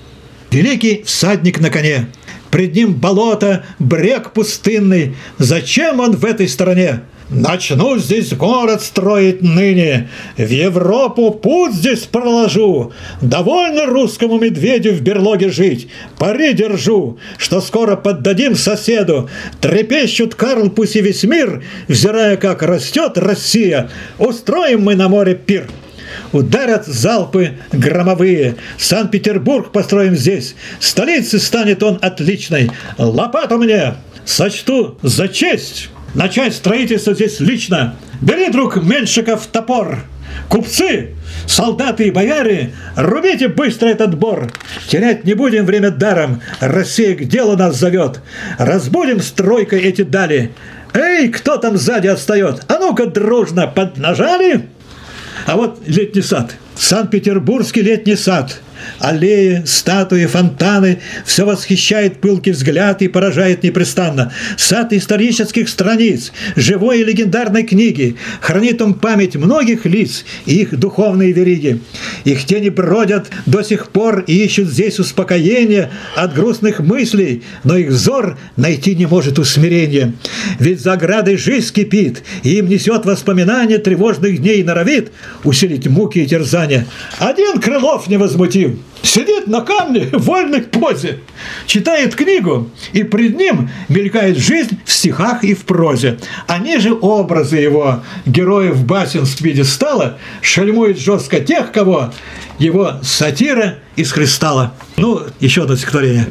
Великий 0.51 1.03
всадник 1.03 1.59
на 1.59 1.69
коне. 1.69 2.07
Пред 2.49 2.75
ним 2.75 2.93
болото, 2.93 3.65
брег 3.79 4.31
пустынный. 4.31 5.15
Зачем 5.39 5.99
он 5.99 6.15
в 6.15 6.23
этой 6.23 6.47
стране? 6.47 7.01
Начну 7.36 7.98
здесь 7.98 8.32
город 8.34 8.84
строить 8.84 9.41
ныне, 9.41 10.08
В 10.38 10.48
Европу 10.48 11.32
путь 11.32 11.74
здесь 11.74 12.02
проложу. 12.02 12.93
Довольно 13.22 13.88
русскому 13.88 14.38
медведю 14.38 14.93
в 14.93 15.02
берлоге 15.02 15.50
жить. 15.50 15.88
Пари 16.19 16.54
держу, 16.54 17.17
что 17.39 17.60
скоро 17.60 17.96
поддадим 17.96 18.56
соседу. 18.56 19.32
Трепещут 19.62 20.36
Карл, 20.36 20.69
пусть 20.69 20.96
и 20.96 21.02
весь 21.02 21.24
мир, 21.24 21.63
Взирая, 21.88 22.38
как 22.38 22.62
растет 22.62 23.17
Россия. 23.17 23.89
Устроим 24.19 24.84
мы 24.84 24.93
на 24.93 25.10
море 25.10 25.34
пир. 25.34 25.67
Ударят 26.34 26.86
залпы 26.86 27.54
громовые. 27.72 28.58
Санкт-Петербург 28.78 29.72
построим 29.72 30.15
здесь. 30.15 30.54
Столицей 30.80 31.39
станет 31.39 31.82
он 31.82 31.98
отличной. 32.00 32.69
Лопату 33.00 33.58
мне 33.58 33.96
сочту 34.24 35.00
за 35.02 35.28
честь. 35.28 35.89
Начать 36.13 36.54
строительство 36.54 37.13
здесь 37.13 37.39
лично. 37.39 37.95
Бери, 38.21 38.52
друг 38.52 38.82
Меньшиков, 38.82 39.45
топор. 39.47 39.99
Купцы, 40.47 41.12
солдаты 41.47 42.08
и 42.08 42.12
бояре, 42.12 42.73
рубите 42.95 43.47
быстро 43.47 43.88
этот 43.88 44.17
бор. 44.17 44.52
Терять 44.88 45.26
не 45.26 45.34
будем 45.34 45.65
время 45.65 45.91
даром. 45.91 46.41
Россия 46.60 47.15
к 47.15 47.26
делу 47.26 47.56
нас 47.56 47.78
зовет. 47.78 48.21
Разбудим 48.58 49.21
стройкой 49.21 49.82
эти 49.82 50.04
дали. 50.04 50.52
Эй, 50.93 51.30
кто 51.30 51.58
там 51.58 51.78
сзади 51.78 52.08
отстает? 52.08 52.63
А 52.67 52.78
ну-ка, 52.80 53.08
дружно, 53.08 53.67
поднажали? 53.67 54.69
А 55.47 55.56
вот 55.56 55.82
летний 55.88 56.21
сад. 56.21 56.56
Санкт-Петербургский 56.76 57.82
летний 57.82 58.15
сад. 58.15 58.60
Аллеи, 59.00 59.63
статуи, 59.65 60.26
фонтаны– 60.26 61.00
все 61.26 61.46
восхищает 61.46 62.22
пылкий 62.22 62.52
взгляд 62.52 63.02
и 63.02 63.08
поражает 63.08 63.63
непрестанно. 63.63 64.32
Сад 64.58 64.93
исторических 64.93 65.69
страниц, 65.69 66.32
живой 66.56 67.02
и 67.02 67.04
легендарной 67.04 67.63
книги. 67.63 68.15
Хранит 68.41 68.82
он 68.82 68.93
память 68.96 69.36
многих 69.36 69.86
лиц 69.86 70.26
и 70.46 70.62
их 70.62 70.78
духовные 70.78 71.32
вериги. 71.32 71.80
Их 72.24 72.46
тени 72.46 72.69
бродят 72.69 73.28
до 73.46 73.63
сих 73.63 73.89
пор 73.89 74.24
и 74.28 74.43
ищут 74.43 74.69
здесь 74.69 75.00
успокоение 75.00 75.89
от 76.15 76.34
грустных 76.34 76.80
мыслей, 76.80 77.43
но 77.63 77.78
их 77.78 77.89
взор 77.89 78.38
найти 78.56 78.96
не 78.96 79.06
может 79.06 79.39
усмирения. 79.39 80.13
Ведь 80.60 80.82
за 80.82 80.93
оградой 80.93 81.38
жизнь 81.38 81.74
кипит, 81.74 82.24
и 82.43 82.58
им 82.58 82.67
несет 82.67 83.06
воспоминания 83.06 83.78
тревожных 83.78 84.39
дней 84.39 84.62
и 84.62 84.63
норовит 84.63 85.12
усилить 85.43 85.88
муки 85.88 86.19
и 86.19 86.26
терзания. 86.26 86.86
Один 87.19 87.60
Крылов 87.60 88.08
невозмутим. 88.08 88.72
Сидит 89.01 89.47
на 89.47 89.62
камне 89.62 90.09
в 90.12 90.23
вольной 90.23 90.62
позе, 90.62 91.19
читает 91.65 92.15
книгу, 92.15 92.69
и 92.93 93.03
пред 93.03 93.38
ним 93.38 93.69
мелькает 93.89 94.38
жизнь 94.38 94.79
в 94.86 94.91
стихах 94.91 95.43
и 95.43 95.53
в 95.53 95.65
прозе. 95.65 96.19
Они 96.47 96.77
же 96.77 96.93
образы 96.93 97.57
его, 97.57 98.03
героев 98.25 98.83
басен 98.83 99.25
с 99.25 99.36
пьедестала, 99.36 100.17
шальмуют 100.41 100.99
жестко 100.99 101.39
тех, 101.39 101.71
кого 101.71 102.12
его 102.59 102.93
сатира 103.03 103.79
из 103.95 104.12
кристалла. 104.12 104.73
Ну, 104.97 105.21
еще 105.39 105.63
одно 105.63 105.75
стихотворение. 105.75 106.27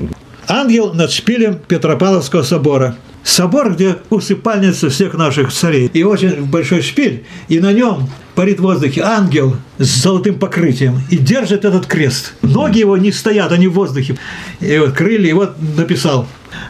Ангел 0.48 0.92
над 0.92 1.12
шпилем 1.12 1.58
Петропавловского 1.68 2.42
собора. 2.42 2.96
Собор, 3.24 3.74
где 3.74 3.98
усыпальница 4.10 4.90
всех 4.90 5.14
наших 5.14 5.52
царей. 5.52 5.90
И 5.92 6.02
очень 6.02 6.44
большой 6.44 6.82
шпиль, 6.82 7.24
и 7.48 7.60
на 7.60 7.72
нем 7.72 8.08
парит 8.34 8.58
в 8.58 8.62
воздухе 8.62 9.02
ангел 9.02 9.56
с 9.78 10.02
золотым 10.02 10.38
покрытием 10.38 11.00
и 11.10 11.16
держит 11.16 11.64
этот 11.64 11.86
крест. 11.86 12.34
Ноги 12.42 12.78
его 12.78 12.96
не 12.96 13.12
стоят, 13.12 13.52
они 13.52 13.68
в 13.68 13.74
воздухе. 13.74 14.16
И 14.60 14.78
вот 14.78 14.92
крылья, 14.92 15.30
и 15.30 15.32
вот 15.32 15.54
написал. 15.76 16.26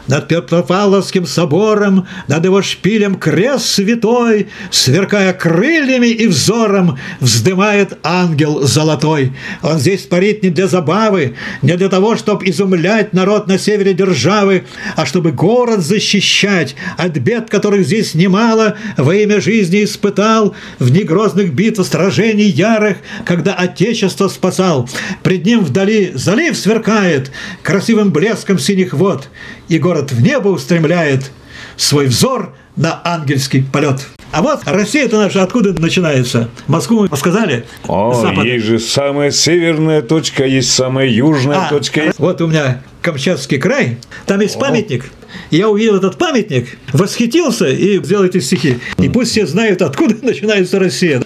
Над 0.07 0.27
Петропавловским 0.27 1.25
собором, 1.25 2.07
над 2.27 2.45
его 2.45 2.61
шпилем 2.61 3.15
крест 3.15 3.65
святой, 3.65 4.47
сверкая 4.71 5.33
крыльями 5.33 6.07
и 6.07 6.27
взором, 6.27 6.99
вздымает 7.19 7.97
ангел 8.03 8.61
золотой. 8.61 9.33
Он 9.61 9.79
здесь 9.79 10.03
парит 10.03 10.43
не 10.43 10.49
для 10.49 10.67
забавы, 10.67 11.35
не 11.61 11.75
для 11.77 11.89
того, 11.89 12.15
чтобы 12.15 12.47
изумлять 12.49 13.13
народ 13.13 13.47
на 13.47 13.57
севере 13.57 13.93
державы, 13.93 14.65
а 14.95 15.05
чтобы 15.05 15.31
город 15.31 15.81
защищать 15.81 16.75
от 16.97 17.17
бед, 17.17 17.49
которых 17.49 17.85
здесь 17.85 18.13
немало, 18.13 18.77
во 18.97 19.15
имя 19.15 19.41
жизни 19.41 19.83
испытал, 19.83 20.55
в 20.79 20.91
негрозных 20.91 21.53
битвах, 21.53 21.87
сражений 21.87 22.49
ярых, 22.49 22.97
когда 23.25 23.53
Отечество 23.53 24.27
спасал. 24.27 24.89
Пред 25.21 25.45
ним 25.45 25.61
вдали 25.61 26.11
залив 26.13 26.57
сверкает 26.57 27.31
красивым 27.61 28.11
блеском 28.11 28.59
синих 28.59 28.93
вод, 28.93 29.29
и 29.69 29.79
город 29.83 30.13
в 30.13 30.21
небо 30.21 30.47
устремляет 30.47 31.31
свой 31.75 32.07
взор 32.07 32.55
на 32.77 33.01
ангельский 33.03 33.63
полет. 33.63 34.07
А 34.31 34.41
вот 34.41 34.61
Россия-то 34.65 35.17
наша 35.17 35.43
откуда 35.43 35.79
начинается? 35.79 36.49
Москву 36.67 37.05
мы 37.11 37.17
сказали. 37.17 37.65
О, 37.87 38.13
Запад. 38.13 38.45
есть 38.45 38.65
же 38.65 38.79
самая 38.79 39.29
северная 39.29 40.01
точка, 40.01 40.45
есть 40.45 40.71
самая 40.71 41.07
южная 41.07 41.67
А, 41.67 41.69
точка. 41.69 42.13
Вот 42.17 42.41
у 42.41 42.47
меня 42.47 42.81
Камчатский 43.01 43.59
край, 43.59 43.97
там 44.25 44.39
есть 44.39 44.57
памятник. 44.57 45.11
Я 45.51 45.69
увидел 45.69 45.97
этот 45.97 46.17
памятник, 46.17 46.77
восхитился 46.93 47.67
и 47.67 48.01
сделал 48.03 48.23
эти 48.23 48.39
стихи. 48.39 48.79
И 48.97 49.09
пусть 49.09 49.31
все 49.31 49.45
знают, 49.45 49.81
откуда 49.81 50.15
начинается 50.25 50.79
Россия. 50.79 51.21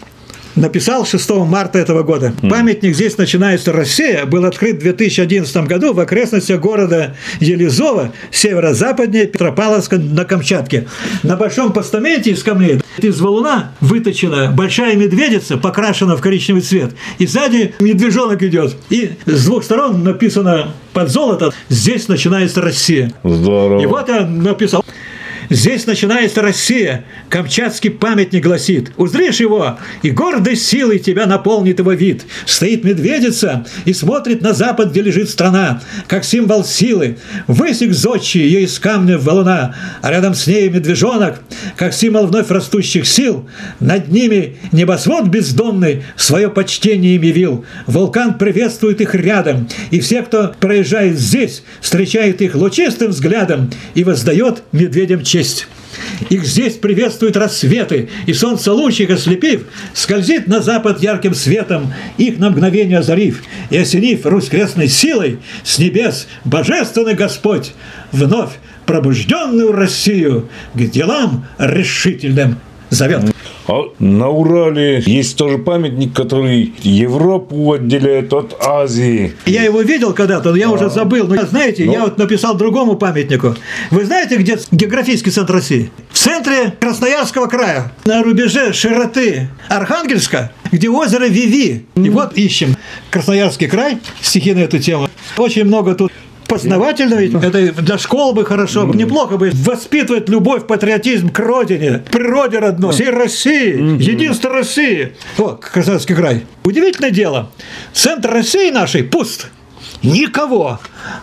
Написал 0.57 1.05
6 1.05 1.29
марта 1.45 1.77
этого 1.77 2.01
года. 2.01 2.33
Памятник 2.49 2.95
«Здесь 2.95 3.15
начинается 3.17 3.71
Россия» 3.71 4.25
был 4.25 4.43
открыт 4.43 4.77
в 4.77 4.79
2011 4.79 5.55
году 5.67 5.93
в 5.93 5.99
окрестностях 5.99 6.59
города 6.59 7.15
Елизово, 7.39 8.11
северо-западнее 8.31 9.27
Петропавловска 9.27 9.97
на 9.99 10.25
Камчатке. 10.25 10.87
На 11.21 11.35
большом 11.35 11.73
постаменте 11.73 12.31
из 12.31 12.41
камней 12.41 12.81
из 12.97 13.21
валуна 13.21 13.73
выточена 13.81 14.51
большая 14.51 14.95
медведица, 14.95 15.57
покрашена 15.57 16.15
в 16.15 16.21
коричневый 16.21 16.63
цвет. 16.63 16.95
И 17.19 17.27
сзади 17.27 17.75
медвежонок 17.79 18.41
идет. 18.41 18.75
И 18.89 19.11
с 19.27 19.45
двух 19.45 19.63
сторон 19.63 20.03
написано 20.03 20.73
под 20.93 21.11
золото 21.11 21.53
«Здесь 21.69 22.07
начинается 22.07 22.61
Россия». 22.61 23.13
Здорово. 23.23 23.79
И 23.79 23.85
вот 23.85 24.09
я 24.09 24.25
написал. 24.25 24.83
Здесь 25.49 25.85
начинается 25.85 26.41
Россия. 26.41 27.05
Камчатский 27.29 27.89
памятник 27.89 28.43
гласит. 28.43 28.91
Узришь 28.97 29.39
его, 29.39 29.77
и 30.01 30.09
гордой 30.09 30.57
силой 30.57 30.99
тебя 30.99 31.25
наполнит 31.25 31.79
его 31.79 31.93
вид. 31.93 32.25
Стоит 32.45 32.83
медведица 32.83 33.65
и 33.85 33.93
смотрит 33.93 34.41
на 34.41 34.53
запад, 34.53 34.91
где 34.91 35.01
лежит 35.01 35.29
страна, 35.29 35.81
как 36.07 36.25
символ 36.25 36.65
силы. 36.65 37.17
Высек 37.47 37.93
зодчий 37.93 38.41
ее 38.41 38.63
из 38.63 38.77
камня 38.77 39.17
в 39.17 39.23
валуна, 39.23 39.75
а 40.01 40.11
рядом 40.11 40.33
с 40.33 40.47
ней 40.47 40.69
медвежонок, 40.69 41.41
как 41.77 41.93
символ 41.93 42.27
вновь 42.27 42.49
растущих 42.49 43.07
сил. 43.07 43.47
Над 43.79 44.09
ними 44.09 44.57
небосвод 44.73 45.27
бездонный 45.27 46.03
свое 46.17 46.49
почтение 46.49 47.15
им 47.15 47.21
явил. 47.21 47.65
Вулкан 47.85 48.37
приветствует 48.37 48.99
их 48.99 49.15
рядом, 49.15 49.69
и 49.91 50.01
все, 50.01 50.23
кто 50.23 50.53
проезжает 50.59 51.17
здесь, 51.17 51.63
встречает 51.79 52.41
их 52.41 52.55
лучистым 52.55 53.11
взглядом 53.11 53.71
и 53.95 54.03
воздает 54.03 54.63
медведям 54.73 55.23
честь. 55.23 55.36
Их 56.29 56.45
здесь 56.45 56.73
приветствуют 56.73 57.37
рассветы, 57.37 58.09
и 58.25 58.33
солнце 58.33 58.73
лучик 58.73 59.09
ослепив, 59.09 59.63
скользит 59.93 60.47
на 60.47 60.61
запад 60.61 61.01
ярким 61.01 61.33
светом, 61.33 61.93
их 62.17 62.39
на 62.39 62.49
мгновение 62.49 62.99
озарив, 62.99 63.43
и 63.69 63.77
осенив 63.77 64.25
Русь 64.25 64.49
крестной 64.49 64.87
силой, 64.87 65.39
с 65.63 65.79
небес 65.79 66.27
божественный 66.43 67.13
Господь 67.13 67.73
вновь 68.11 68.51
пробужденную 68.85 69.71
Россию 69.71 70.49
к 70.73 70.79
делам 70.79 71.45
решительным 71.57 72.57
зовет. 72.89 73.23
А 73.67 73.91
на 73.99 74.29
Урале 74.29 75.03
есть 75.05 75.37
тоже 75.37 75.57
памятник, 75.57 76.13
который 76.13 76.73
Европу 76.81 77.73
отделяет 77.73 78.31
от 78.31 78.55
Азии. 78.65 79.33
Я 79.45 79.63
его 79.63 79.81
видел 79.81 80.13
когда-то, 80.13 80.51
но 80.51 80.55
я 80.55 80.69
уже 80.69 80.89
забыл. 80.89 81.27
Но 81.27 81.45
знаете, 81.45 81.85
я 81.85 82.03
вот 82.03 82.17
написал 82.17 82.55
другому 82.55 82.95
памятнику. 82.95 83.55
Вы 83.91 84.05
знаете, 84.05 84.37
где 84.37 84.57
географический 84.71 85.31
центр 85.31 85.53
России? 85.53 85.91
В 86.11 86.17
центре 86.17 86.73
Красноярского 86.79 87.47
края, 87.47 87.91
на 88.05 88.23
рубеже 88.23 88.71
широты 88.71 89.49
Архангельска, 89.67 90.51
где 90.71 90.89
озеро 90.89 91.25
Виви. 91.25 91.85
И 91.95 92.09
вот 92.09 92.33
ищем 92.37 92.77
Красноярский 93.09 93.67
край, 93.67 93.97
стихи 94.21 94.53
на 94.53 94.59
эту 94.59 94.79
тему. 94.79 95.09
Очень 95.37 95.65
много 95.65 95.93
тут 95.93 96.11
познавательно 96.47 97.15
ведь. 97.15 97.33
Это 97.33 97.81
для 97.81 97.97
школ 97.97 98.33
бы 98.33 98.45
хорошо, 98.45 98.85
неплохо 98.85 99.37
бы 99.37 99.51
воспитывать 99.53 100.29
любовь, 100.29 100.65
патриотизм 100.67 101.29
к 101.29 101.39
родине, 101.39 102.03
к 102.07 102.11
природе 102.11 102.59
родной, 102.59 102.93
всей 102.93 103.09
России, 103.09 104.01
единство 104.01 104.51
России. 104.51 105.13
О, 105.37 105.49
Красноярский 105.49 106.15
край. 106.15 106.45
Удивительное 106.63 107.11
дело. 107.11 107.51
Центр 107.93 108.31
России 108.31 108.71
нашей 108.71 109.03
пуст. 109.03 109.47
Никого. 110.03 110.79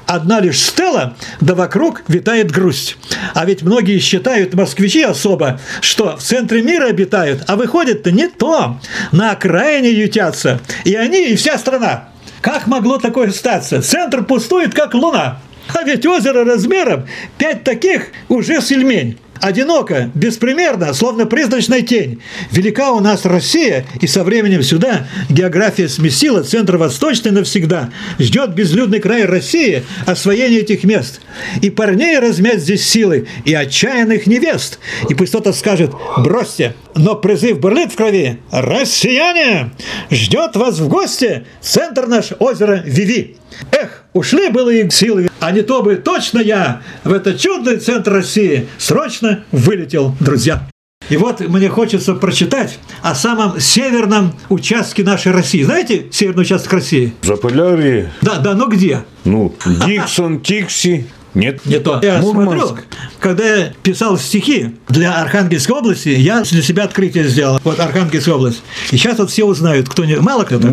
Одна 0.06 0.40
лишь 0.40 0.60
стела, 0.60 1.16
да 1.40 1.54
вокруг 1.54 2.02
витает 2.08 2.50
грусть. 2.50 2.96
А 3.32 3.44
ведь 3.44 3.62
многие 3.62 3.98
считают, 3.98 4.54
москвичи 4.54 5.02
особо, 5.02 5.60
что 5.80 6.16
в 6.16 6.22
центре 6.22 6.62
мира 6.62 6.86
обитают, 6.86 7.44
а 7.46 7.56
выходит-то 7.56 8.10
не 8.10 8.28
то. 8.28 8.78
На 9.12 9.32
окраине 9.32 9.90
ютятся. 9.90 10.60
И 10.84 10.94
они, 10.94 11.28
и 11.28 11.36
вся 11.36 11.56
страна. 11.58 12.08
Как 12.44 12.66
могло 12.66 12.98
такое 12.98 13.30
статься? 13.30 13.80
Центр 13.80 14.22
пустует, 14.22 14.74
как 14.74 14.92
луна. 14.92 15.40
А 15.72 15.82
ведь 15.82 16.04
озеро 16.04 16.44
размером 16.44 17.06
пять 17.38 17.64
таких 17.64 18.08
уже 18.28 18.60
сельмень. 18.60 19.16
Одиноко, 19.40 20.10
беспримерно, 20.14 20.92
словно 20.92 21.24
призрачная 21.24 21.80
тень. 21.80 22.20
Велика 22.50 22.92
у 22.92 23.00
нас 23.00 23.24
Россия, 23.24 23.86
и 23.98 24.06
со 24.06 24.24
временем 24.24 24.62
сюда 24.62 25.06
география 25.30 25.88
сместила 25.88 26.42
центр 26.42 26.76
восточный 26.76 27.30
навсегда. 27.30 27.88
Ждет 28.18 28.54
безлюдный 28.54 29.00
край 29.00 29.24
России 29.24 29.82
освоение 30.04 30.60
этих 30.60 30.84
мест. 30.84 31.22
И 31.62 31.70
парней 31.70 32.18
размять 32.18 32.60
здесь 32.60 32.86
силы, 32.86 33.26
и 33.46 33.54
отчаянных 33.54 34.26
невест. 34.26 34.80
И 35.08 35.14
пусть 35.14 35.30
кто-то 35.30 35.54
скажет 35.54 35.92
«бросьте», 36.18 36.74
но 36.94 37.14
призыв 37.16 37.60
бурлит 37.60 37.92
в 37.92 37.96
крови. 37.96 38.40
«Россияне! 38.50 39.70
Ждет 40.10 40.56
вас 40.56 40.78
в 40.78 40.88
гости 40.88 41.44
центр 41.60 42.06
наш 42.06 42.32
озера 42.38 42.82
Виви». 42.84 43.36
Эх, 43.72 44.04
ушли 44.12 44.48
было 44.48 44.70
им 44.70 44.90
силы, 44.90 45.28
а 45.40 45.50
не 45.52 45.62
то 45.62 45.82
бы 45.82 45.96
точно 45.96 46.38
я 46.40 46.82
в 47.04 47.12
этот 47.12 47.38
чудный 47.40 47.76
центр 47.76 48.12
России 48.12 48.68
срочно 48.78 49.44
вылетел, 49.52 50.14
друзья. 50.20 50.68
И 51.10 51.16
вот 51.18 51.40
мне 51.40 51.68
хочется 51.68 52.14
прочитать 52.14 52.78
о 53.02 53.14
самом 53.14 53.60
северном 53.60 54.34
участке 54.48 55.02
нашей 55.02 55.32
России. 55.32 55.62
Знаете 55.62 56.06
северный 56.10 56.42
участок 56.42 56.72
России? 56.72 57.12
Заполярье, 57.22 58.10
Да, 58.22 58.38
да, 58.38 58.54
но 58.54 58.66
где? 58.68 59.04
ну, 59.24 59.54
Диксон, 59.86 60.40
Тикси. 60.40 61.06
Нет, 61.34 61.64
Не 61.66 61.78
то. 61.80 62.00
Я 62.02 62.18
Мурманск. 62.18 62.58
смотрю, 62.58 62.76
когда 63.18 63.44
я 63.56 63.72
писал 63.82 64.16
стихи 64.18 64.70
для 64.88 65.20
Архангельской 65.20 65.76
области, 65.76 66.08
я 66.10 66.42
для 66.42 66.62
себя 66.62 66.84
открытие 66.84 67.24
сделал. 67.24 67.60
Вот 67.64 67.80
Архангельская 67.80 68.34
область. 68.34 68.62
И 68.92 68.96
сейчас 68.96 69.18
вот 69.18 69.30
все 69.30 69.44
узнают, 69.44 69.88
кто 69.88 70.04
не... 70.04 70.16
Мало 70.16 70.44
кто-то. 70.44 70.68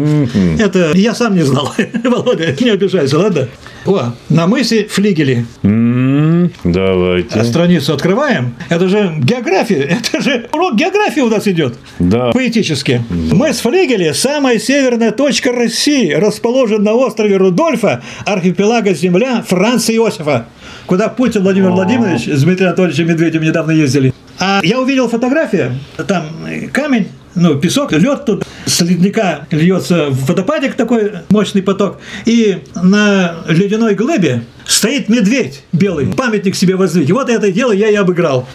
Это 0.60 0.92
я 0.96 1.16
сам 1.16 1.36
не 1.36 1.44
знал. 1.44 1.74
Володя, 2.04 2.56
не 2.60 2.70
обижайся, 2.70 3.18
ладно? 3.18 3.48
О, 3.86 4.14
на 4.30 4.46
мысе 4.48 4.86
флигели. 4.88 5.46
М, 5.64 6.52
Давайте. 6.64 7.40
А 7.40 7.44
страницу 7.44 7.94
открываем. 7.94 8.56
Это 8.70 8.88
же 8.88 9.16
география. 9.18 9.98
Это 10.14 10.22
же 10.22 10.48
урок 10.54 10.76
географии 10.76 11.22
у 11.22 11.30
нас 11.30 11.48
идет. 11.48 11.76
Да. 11.98 12.32
Поэтически. 12.32 13.04
Мыс 13.10 13.60
Флигели– 13.60 14.12
самая 14.14 14.60
северная 14.60 15.12
точка 15.12 15.52
России, 15.52 16.12
расположен 16.12 16.84
на 16.84 16.94
острове 16.94 17.38
Рудольфа, 17.38 18.04
архипелага 18.26 18.94
Земля 18.94 19.44
Франца 19.48 19.92
Иосифа, 19.94 20.46
куда 20.86 21.10
Путин 21.10 21.44
Владимир 21.44 21.72
Владимирович 21.72 22.26
с 22.26 22.44
Дмитрием 22.44 22.70
Анатольевичем 22.70 23.08
Медведевым 23.08 23.48
недавно 23.48 23.72
ездили. 23.72 24.14
А 24.40 24.60
я 24.64 24.80
увидел 24.80 25.08
фотографию, 25.08 25.74
там 26.08 26.26
камень, 26.74 27.10
ну, 27.36 27.56
песок, 27.56 27.92
лед 27.94 28.26
тут, 28.26 28.46
с 28.66 28.82
ледника 28.82 29.48
льется 29.52 30.08
в 30.10 30.26
водопадик 30.26 30.74
такой 30.74 31.12
мощный 31.30 31.62
поток, 31.62 32.00
и 32.26 32.60
на 32.76 33.36
ледяной 33.48 33.96
глыбе 33.96 34.44
стоит 34.72 35.10
медведь 35.10 35.62
белый, 35.74 36.08
памятник 36.08 36.56
себе 36.56 36.76
воздвиг. 36.76 37.10
Вот 37.10 37.30
это 37.30 37.52
дело 37.52 37.72
я 37.72 37.90
и 37.90 37.96
обыграл. 37.96 38.48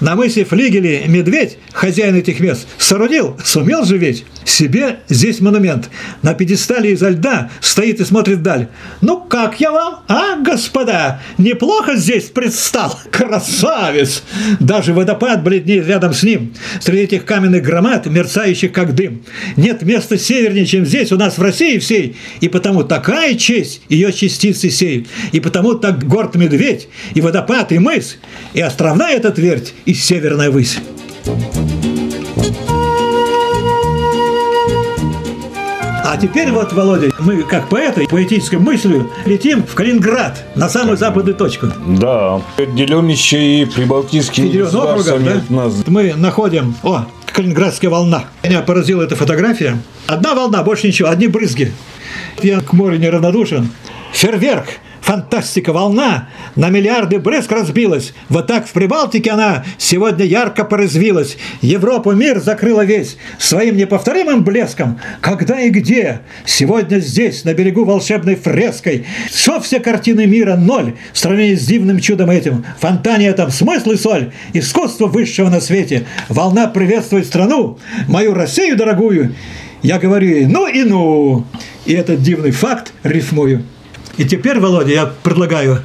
На 0.00 0.16
мысе 0.16 0.44
Флигели 0.44 1.04
медведь, 1.06 1.58
хозяин 1.72 2.16
этих 2.16 2.40
мест, 2.40 2.66
соорудил, 2.78 3.38
сумел 3.44 3.84
же 3.84 3.96
ведь, 3.96 4.24
себе 4.44 5.00
здесь 5.08 5.40
монумент. 5.40 5.90
На 6.22 6.34
пьедестале 6.34 6.92
изо 6.92 7.10
льда 7.10 7.50
стоит 7.60 8.00
и 8.00 8.04
смотрит 8.04 8.38
вдаль. 8.38 8.68
Ну 9.00 9.20
как 9.20 9.60
я 9.60 9.70
вам, 9.70 10.00
а, 10.08 10.36
господа? 10.36 11.20
Неплохо 11.38 11.96
здесь 11.96 12.24
предстал? 12.24 12.98
Красавец! 13.10 14.22
Даже 14.58 14.92
водопад 14.92 15.44
бледнеет 15.44 15.86
рядом 15.86 16.14
с 16.14 16.22
ним. 16.22 16.54
Среди 16.80 17.02
этих 17.02 17.24
каменных 17.24 17.62
громад, 17.62 18.06
мерцающих 18.06 18.72
как 18.72 18.94
дым. 18.94 19.22
Нет 19.56 19.82
места 19.82 20.18
севернее, 20.18 20.66
чем 20.66 20.84
здесь, 20.84 21.12
у 21.12 21.16
нас 21.16 21.38
в 21.38 21.42
России 21.42 21.78
всей. 21.78 22.16
И 22.40 22.48
потому 22.48 22.82
такая 22.82 23.34
честь 23.34 23.82
ее 23.88 24.12
частицы 24.12 24.70
сей. 24.70 25.06
И 25.32 25.40
потому 25.40 25.59
потому 25.60 25.74
так 25.74 26.08
горд 26.08 26.36
медведь, 26.36 26.88
и 27.12 27.20
водопад, 27.20 27.70
и 27.70 27.78
мыс, 27.78 28.16
и 28.54 28.62
островная 28.62 29.16
эта 29.16 29.30
твердь, 29.30 29.74
и 29.84 29.92
северная 29.92 30.50
высь. 30.50 30.78
А 36.02 36.16
теперь 36.16 36.50
вот, 36.50 36.72
Володя, 36.72 37.10
мы 37.18 37.42
как 37.42 37.68
поэты, 37.68 38.06
поэтической 38.08 38.58
мыслью 38.58 39.10
летим 39.26 39.62
в 39.62 39.74
Калининград, 39.74 40.42
на 40.54 40.70
самую 40.70 40.96
западную 40.96 41.36
точку. 41.36 41.66
Да. 41.98 42.40
Отделен 42.56 43.06
еще 43.08 43.60
и 43.60 43.64
округом, 43.64 44.06
государством 44.64 45.24
да? 45.24 45.32
от 45.32 45.50
нас. 45.50 45.74
Мы 45.86 46.14
находим, 46.14 46.74
о, 46.82 47.04
Калининградская 47.26 47.90
волна. 47.90 48.24
Меня 48.42 48.62
поразила 48.62 49.02
эта 49.02 49.14
фотография. 49.14 49.76
Одна 50.06 50.34
волна, 50.34 50.62
больше 50.62 50.86
ничего, 50.86 51.10
одни 51.10 51.26
брызги. 51.28 51.70
Я 52.42 52.60
к 52.60 52.72
морю 52.72 52.96
неравнодушен. 52.96 53.68
Фейерверк, 54.12 54.66
фантастика, 55.00 55.72
волна 55.72 56.28
на 56.56 56.70
миллиарды 56.70 57.18
брызг 57.18 57.52
разбилась. 57.52 58.12
Вот 58.28 58.46
так 58.46 58.66
в 58.66 58.72
Прибалтике 58.72 59.30
она 59.30 59.64
сегодня 59.78 60.24
ярко 60.24 60.64
поразвилась. 60.64 61.36
Европу 61.60 62.12
мир 62.12 62.40
закрыла 62.40 62.84
весь 62.84 63.16
своим 63.38 63.76
неповторимым 63.76 64.44
блеском. 64.44 65.00
Когда 65.20 65.60
и 65.60 65.70
где? 65.70 66.20
Сегодня 66.44 66.98
здесь, 66.98 67.44
на 67.44 67.54
берегу 67.54 67.84
волшебной 67.84 68.36
фреской. 68.36 69.06
Что 69.32 69.60
все 69.60 69.80
картины 69.80 70.26
мира 70.26 70.56
ноль 70.56 70.94
в 71.12 71.18
сравнении 71.18 71.54
с 71.54 71.66
дивным 71.66 72.00
чудом 72.00 72.30
этим. 72.30 72.64
Фонтане 72.78 73.28
этом 73.28 73.50
смысл 73.50 73.90
и 73.90 73.96
соль, 73.96 74.32
искусство 74.52 75.06
высшего 75.06 75.48
на 75.48 75.60
свете. 75.60 76.06
Волна 76.28 76.66
приветствует 76.66 77.26
страну, 77.26 77.78
мою 78.08 78.34
Россию 78.34 78.76
дорогую. 78.76 79.34
Я 79.82 79.98
говорю 79.98 80.28
ей, 80.28 80.46
ну 80.46 80.66
и 80.66 80.84
ну. 80.84 81.46
И 81.86 81.94
этот 81.94 82.22
дивный 82.22 82.50
факт 82.50 82.92
рифмую. 83.02 83.64
И 84.20 84.24
теперь, 84.26 84.60
Володя, 84.60 84.92
я 84.92 85.06
предлагаю 85.06 85.78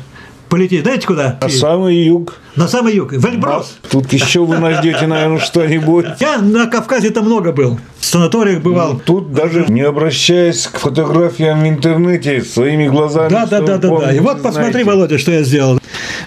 полететь, 0.49 0.81
знаете 0.81 1.07
куда? 1.07 1.39
А 1.39 1.47
самый 1.47 1.95
юг. 2.03 2.35
На 2.57 2.67
самый 2.67 2.93
юг, 2.93 3.13
в 3.13 3.25
Эльбрус. 3.25 3.77
Тут 3.89 4.11
еще 4.11 4.43
вы 4.43 4.57
найдете, 4.57 5.07
наверное, 5.07 5.39
что-нибудь. 5.39 6.05
Я 6.19 6.39
на 6.39 6.65
Кавказе-то 6.67 7.21
много 7.21 7.53
был. 7.53 7.79
В 7.97 8.03
санаториях 8.03 8.61
бывал. 8.61 8.99
Тут 8.99 9.31
даже 9.31 9.67
не 9.69 9.83
обращаясь 9.83 10.67
к 10.67 10.79
фотографиям 10.79 11.61
в 11.61 11.65
интернете, 11.65 12.41
своими 12.41 12.89
глазами. 12.89 13.29
Да, 13.29 13.45
да, 13.45 13.61
да, 13.61 13.77
да, 13.77 13.87
да. 13.87 14.11
И 14.11 14.19
вот 14.19 14.43
посмотри, 14.43 14.71
знаете. 14.71 14.89
Володя, 14.89 15.17
что 15.17 15.31
я 15.31 15.43
сделал. 15.43 15.79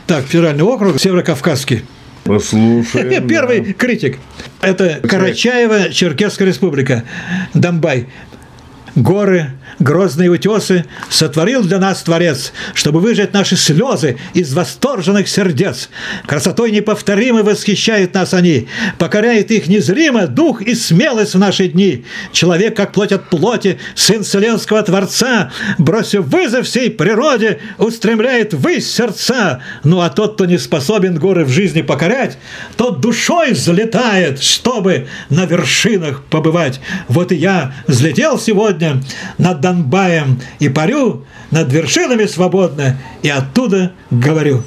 Так, 0.07 0.25
федеральный 0.25 0.65
округ, 0.65 0.99
Северокавказский. 0.99 1.85
Послушаем. 2.25 3.29
Первый 3.29 3.75
критик. 3.75 4.19
Это 4.63 5.01
Карачаево-Черкесская 5.03 6.47
республика. 6.47 7.05
Донбай. 7.53 8.09
Горы, 8.95 9.53
грозные 9.79 10.31
утесы 10.31 10.85
сотворил 11.09 11.63
для 11.63 11.79
нас 11.79 12.03
Творец, 12.03 12.53
чтобы 12.75 13.01
выжать 13.01 13.33
наши 13.33 13.57
слезы 13.57 14.19
из 14.35 14.53
восторженных 14.55 15.29
сердец. 15.29 15.89
Красотой 16.27 16.71
неповторимой 16.71 17.43
восхищают 17.43 18.15
нас 18.15 18.35
они, 18.35 18.69
покоряет 18.99 19.51
их 19.51 19.69
незримо 19.69 20.27
дух 20.27 20.63
и 20.63 20.75
смелость 20.75 21.35
в 21.35 21.39
наши 21.39 21.69
дни. 21.69 22.05
Человек, 22.33 22.77
как 22.77 22.93
плоть 22.93 23.13
от 23.13 23.29
плоти, 23.29 23.79
сын 23.95 24.23
вселенского 24.23 24.83
Творца, 24.83 25.51
бросив 25.79 26.25
вызов 26.27 26.67
всей 26.67 26.91
природе, 26.91 27.61
устремляет 27.79 28.55
ввысь 28.55 28.93
сердца. 28.93 29.61
Ну 29.85 30.01
а 30.01 30.11
тот, 30.11 30.35
кто 30.35 30.45
не 30.45 30.59
способен 30.59 31.19
горы 31.19 31.45
в 31.45 31.51
жизни 31.51 31.83
покорять, 31.83 32.39
тот 32.77 33.01
душой 33.01 33.53
взлетает, 33.53 34.43
чтобы 34.43 35.09
на 35.31 35.45
вершинах 35.47 36.23
побывать. 36.25 36.81
Вот 37.09 37.33
и 37.33 37.37
я 37.37 37.75
взлетел 37.87 38.39
сегодня 38.39 39.03
над 39.39 39.61
Донбаем 39.69 40.41
и 40.61 40.71
парю 40.71 41.27
над 41.51 41.71
вершинами 41.71 42.25
свободно, 42.25 42.97
и 43.23 43.29
оттуда 43.29 43.93
говорю. 44.11 44.63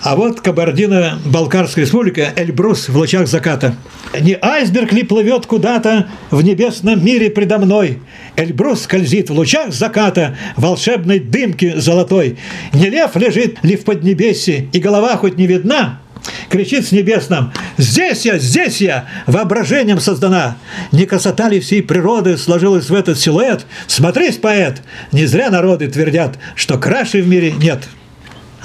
А 0.00 0.14
вот 0.14 0.40
Кабардино-Балкарская 0.40 1.84
республика, 1.84 2.32
Эльбрус 2.36 2.88
в 2.88 2.96
лучах 2.96 3.26
заката. 3.26 3.74
Не 4.18 4.38
айсберг 4.40 4.92
ли 4.92 5.02
плывет 5.02 5.46
куда-то 5.46 6.06
в 6.30 6.40
небесном 6.42 7.04
мире 7.04 7.30
предо 7.30 7.58
мной? 7.58 7.98
Эльбрус 8.36 8.82
скользит 8.82 9.28
в 9.28 9.32
лучах 9.32 9.72
заката 9.72 10.38
волшебной 10.56 11.18
дымки 11.18 11.74
золотой. 11.76 12.38
Не 12.72 12.90
лев 12.90 13.16
лежит 13.16 13.58
ли 13.64 13.76
в 13.76 13.82
поднебесье, 13.82 14.68
и 14.72 14.78
голова 14.78 15.16
хоть 15.16 15.36
не 15.36 15.48
видна? 15.48 16.00
Кричит 16.48 16.86
с 16.86 16.92
небес 16.92 17.28
нам 17.28 17.52
«Здесь 17.76 18.24
я, 18.24 18.38
здесь 18.38 18.80
я!» 18.80 19.06
Воображением 19.26 20.00
создана. 20.00 20.56
Не 20.92 21.06
красота 21.06 21.48
ли 21.48 21.60
всей 21.60 21.82
природы 21.82 22.36
сложилась 22.36 22.90
в 22.90 22.94
этот 22.94 23.18
силуэт? 23.18 23.66
Смотрись, 23.86 24.36
поэт! 24.36 24.82
Не 25.12 25.26
зря 25.26 25.50
народы 25.50 25.88
твердят, 25.88 26.38
что 26.54 26.78
краше 26.78 27.22
в 27.22 27.28
мире 27.28 27.52
нет. 27.52 27.88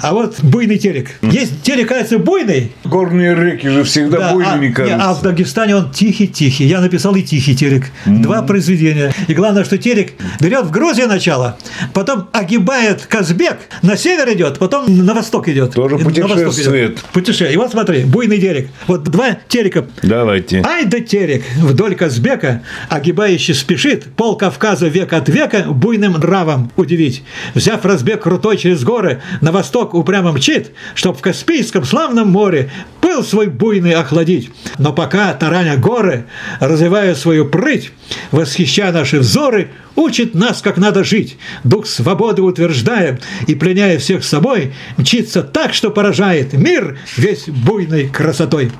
А 0.00 0.12
вот 0.12 0.40
буйный 0.42 0.78
телек. 0.78 1.10
Есть 1.22 1.62
телек, 1.62 1.88
кажется, 1.88 2.18
буйный, 2.18 2.72
Горные 2.84 3.34
реки 3.34 3.68
же 3.68 3.84
всегда 3.84 4.18
да, 4.18 4.32
буйными 4.32 4.70
а, 4.70 4.74
кажутся. 4.74 5.10
а 5.10 5.14
в 5.14 5.22
Дагестане 5.22 5.76
он 5.76 5.90
тихий-тихий. 5.90 6.66
Я 6.66 6.80
написал 6.80 7.14
и 7.14 7.22
тихий 7.22 7.56
телек. 7.56 7.86
Два 8.04 8.42
произведения. 8.42 9.12
И 9.28 9.34
главное, 9.34 9.64
что 9.64 9.78
телек 9.78 10.12
берет 10.40 10.66
в 10.66 10.70
Грузии 10.70 11.02
начало, 11.02 11.58
потом 11.92 12.28
огибает 12.32 13.06
Казбек, 13.06 13.58
на 13.82 13.96
север 13.96 14.32
идет, 14.34 14.58
потом 14.58 15.04
на 15.04 15.14
восток 15.14 15.48
идет. 15.48 15.72
Тоже 15.72 15.98
путешествует. 15.98 16.98
Путешествие. 17.12 17.52
И 17.52 17.56
вот 17.56 17.70
смотри, 17.70 18.04
буйный 18.04 18.40
телек. 18.40 18.68
Вот 18.86 19.04
два 19.04 19.38
телека 19.48 19.86
Давайте. 20.02 20.62
Ай 20.64 20.84
да 20.84 21.00
терек 21.00 21.44
вдоль 21.56 21.94
Казбека, 21.94 22.62
огибающий 22.88 23.54
спешит, 23.54 24.04
пол 24.16 24.36
Кавказа 24.36 24.88
век 24.88 25.12
от 25.12 25.28
века 25.28 25.64
буйным 25.68 26.12
нравом 26.14 26.70
удивить. 26.76 27.22
Взяв 27.54 27.84
разбег 27.84 28.22
крутой 28.22 28.56
через 28.56 28.82
горы, 28.84 29.20
на 29.40 29.52
восток 29.52 29.83
упрямо 29.92 30.32
мчит, 30.32 30.70
чтоб 30.94 31.18
в 31.18 31.20
Каспийском 31.20 31.84
славном 31.84 32.28
море 32.28 32.70
пыл 33.02 33.22
свой 33.22 33.48
буйный 33.48 33.92
охладить. 33.92 34.50
Но 34.78 34.92
пока 34.92 35.34
тараня 35.34 35.76
горы, 35.76 36.24
развивая 36.60 37.14
свою 37.14 37.46
прыть, 37.46 37.92
восхищая 38.30 38.92
наши 38.92 39.18
взоры, 39.18 39.68
учит 39.96 40.34
нас, 40.34 40.62
как 40.62 40.78
надо 40.78 41.04
жить, 41.04 41.36
дух 41.64 41.86
свободы 41.86 42.42
утверждая 42.42 43.20
и 43.46 43.54
пленяя 43.54 43.98
всех 43.98 44.24
собой, 44.24 44.72
мчится 44.96 45.42
так, 45.42 45.74
что 45.74 45.90
поражает 45.90 46.54
мир 46.54 46.98
весь 47.16 47.44
буйной 47.48 48.08
красотой. 48.08 48.72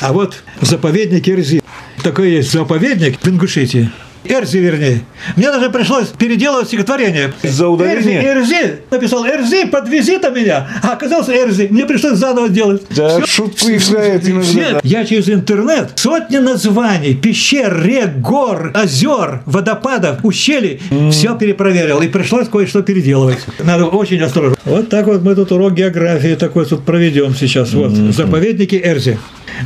А 0.00 0.12
вот 0.12 0.42
в 0.60 0.66
заповеднике 0.66 1.32
Эрзи. 1.32 1.62
Такой 2.02 2.32
есть 2.32 2.52
заповедник 2.52 3.18
в 3.20 3.28
Ингушетии. 3.28 3.90
Эрзи, 4.24 4.58
вернее. 4.58 5.00
Мне 5.36 5.50
даже 5.50 5.70
пришлось 5.70 6.08
переделывать 6.08 6.68
стихотворение. 6.68 7.32
Из-за 7.42 7.68
ударения? 7.68 8.22
Эрзи, 8.22 8.54
Эрзи. 8.54 8.74
Написал 8.90 9.26
Эрзи, 9.26 9.66
подвези 9.66 10.18
то 10.18 10.30
меня. 10.30 10.68
А 10.82 10.92
оказался 10.92 11.32
Эрзи. 11.32 11.68
Мне 11.70 11.84
пришлось 11.86 12.18
заново 12.18 12.48
делать. 12.48 12.82
Да, 12.90 13.20
Всё. 13.20 13.26
шутку 13.26 13.66
играет 13.68 14.28
иногда. 14.28 14.42
Все, 14.42 14.80
я 14.82 15.04
через 15.04 15.28
интернет 15.28 15.92
сотни 15.96 16.38
названий, 16.38 17.14
пещер, 17.14 17.82
рек, 17.82 18.16
гор, 18.18 18.70
озер, 18.74 19.42
водопадов, 19.46 20.24
ущелий, 20.24 20.80
все 21.10 21.36
перепроверил. 21.36 22.00
И 22.00 22.08
пришлось 22.08 22.48
кое-что 22.48 22.82
переделывать. 22.82 23.38
Надо 23.58 23.86
очень 23.86 24.20
осторожно. 24.20 24.56
Вот 24.64 24.88
так 24.88 25.06
вот 25.06 25.22
мы 25.22 25.34
тут 25.34 25.52
урок 25.52 25.74
географии 25.74 26.34
такой 26.34 26.66
тут 26.66 26.84
проведем 26.84 27.34
сейчас. 27.34 27.72
Вот, 27.72 27.90
заповедники 27.92 28.80
Эрзи. 28.82 29.18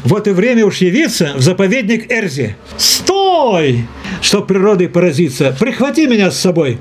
Вот 0.04 0.26
и 0.26 0.30
время 0.30 0.64
уж 0.66 0.78
явиться 0.78 1.32
в 1.36 1.40
заповедник 1.42 2.10
Эрзи. 2.10 2.56
Стой! 2.76 3.86
Чтоб 4.46 4.54
природой 4.54 4.88
поразиться, 4.88 5.56
прихвати 5.58 6.06
меня 6.06 6.30
с 6.30 6.38
собой. 6.38 6.78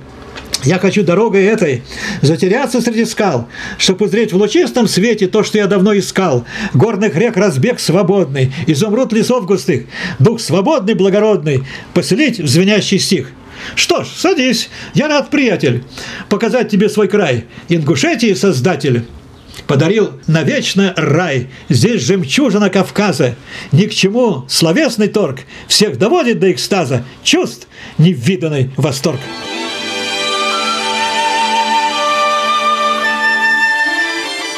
Я 0.64 0.78
хочу 0.78 1.04
дорогой 1.04 1.44
этой 1.44 1.82
затеряться 2.22 2.80
среди 2.80 3.06
скал, 3.06 3.48
чтобы 3.78 4.06
узреть 4.06 4.34
в 4.34 4.38
лучистом 4.38 4.88
свете 4.88 5.28
то, 5.28 5.44
что 5.44 5.58
я 5.58 5.68
давно 5.68 5.98
искал. 5.98 6.46
Горных 6.74 7.16
рек 7.16 7.38
разбег 7.38 7.80
свободный, 7.80 8.54
изумруд 8.68 9.14
лесов 9.14 9.46
густых, 9.46 9.86
дух 10.20 10.40
свободный, 10.40 10.94
благородный, 10.94 11.64
поселить 11.94 12.40
в 12.40 12.48
звенящий 12.48 13.00
стих. 13.00 13.32
Что 13.76 14.04
ж, 14.04 14.08
садись, 14.16 14.70
я 14.94 15.08
рад, 15.08 15.30
приятель, 15.30 15.84
показать 16.30 16.70
тебе 16.70 16.90
свой 16.90 17.08
край, 17.08 17.46
Ингушетии 17.70 18.34
создатель. 18.34 19.06
Подарил 19.68 20.12
навечно 20.28 20.94
рай, 20.96 21.48
здесь 21.70 22.04
жемчужина 22.04 22.70
Кавказа. 22.70 23.36
Ни 23.72 23.86
к 23.86 23.94
чему 23.94 24.46
словесный 24.48 25.08
торг 25.08 25.40
всех 25.68 25.98
доводит 25.98 26.40
до 26.40 26.52
экстаза, 26.52 27.04
чувств 27.24 27.68
невиданный 27.98 28.72
восторг. 28.78 29.20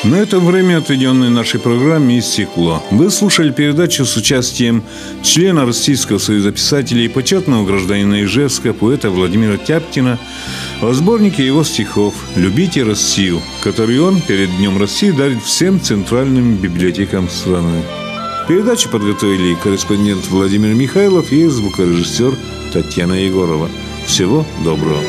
На 0.07 0.15
этом 0.15 0.45
время, 0.45 0.77
отведенное 0.77 1.29
нашей 1.29 1.59
программе, 1.59 2.19
истекло. 2.19 2.81
Вы 2.91 3.11
слушали 3.11 3.51
передачу 3.51 4.05
с 4.05 4.15
участием 4.15 4.81
члена 5.21 5.65
Российского 5.65 6.17
союза 6.17 6.53
писателей 6.53 7.05
и 7.05 7.09
почетного 7.09 7.65
гражданина 7.65 8.23
Ижевска, 8.23 8.71
поэта 8.71 9.09
Владимира 9.09 9.57
Тяптина, 9.57 10.17
о 10.81 10.93
сборнике 10.93 11.45
его 11.45 11.65
стихов 11.65 12.15
«Любите 12.37 12.83
Россию», 12.83 13.41
который 13.61 13.99
он 13.99 14.21
перед 14.21 14.49
Днем 14.55 14.79
России 14.79 15.11
дарит 15.11 15.43
всем 15.43 15.81
центральным 15.81 16.55
библиотекам 16.55 17.27
страны. 17.27 17.83
Передачу 18.47 18.87
подготовили 18.87 19.57
корреспондент 19.61 20.25
Владимир 20.29 20.73
Михайлов 20.73 21.33
и 21.33 21.45
звукорежиссер 21.47 22.33
Татьяна 22.71 23.25
Егорова. 23.25 23.69
Всего 24.05 24.45
доброго. 24.63 25.01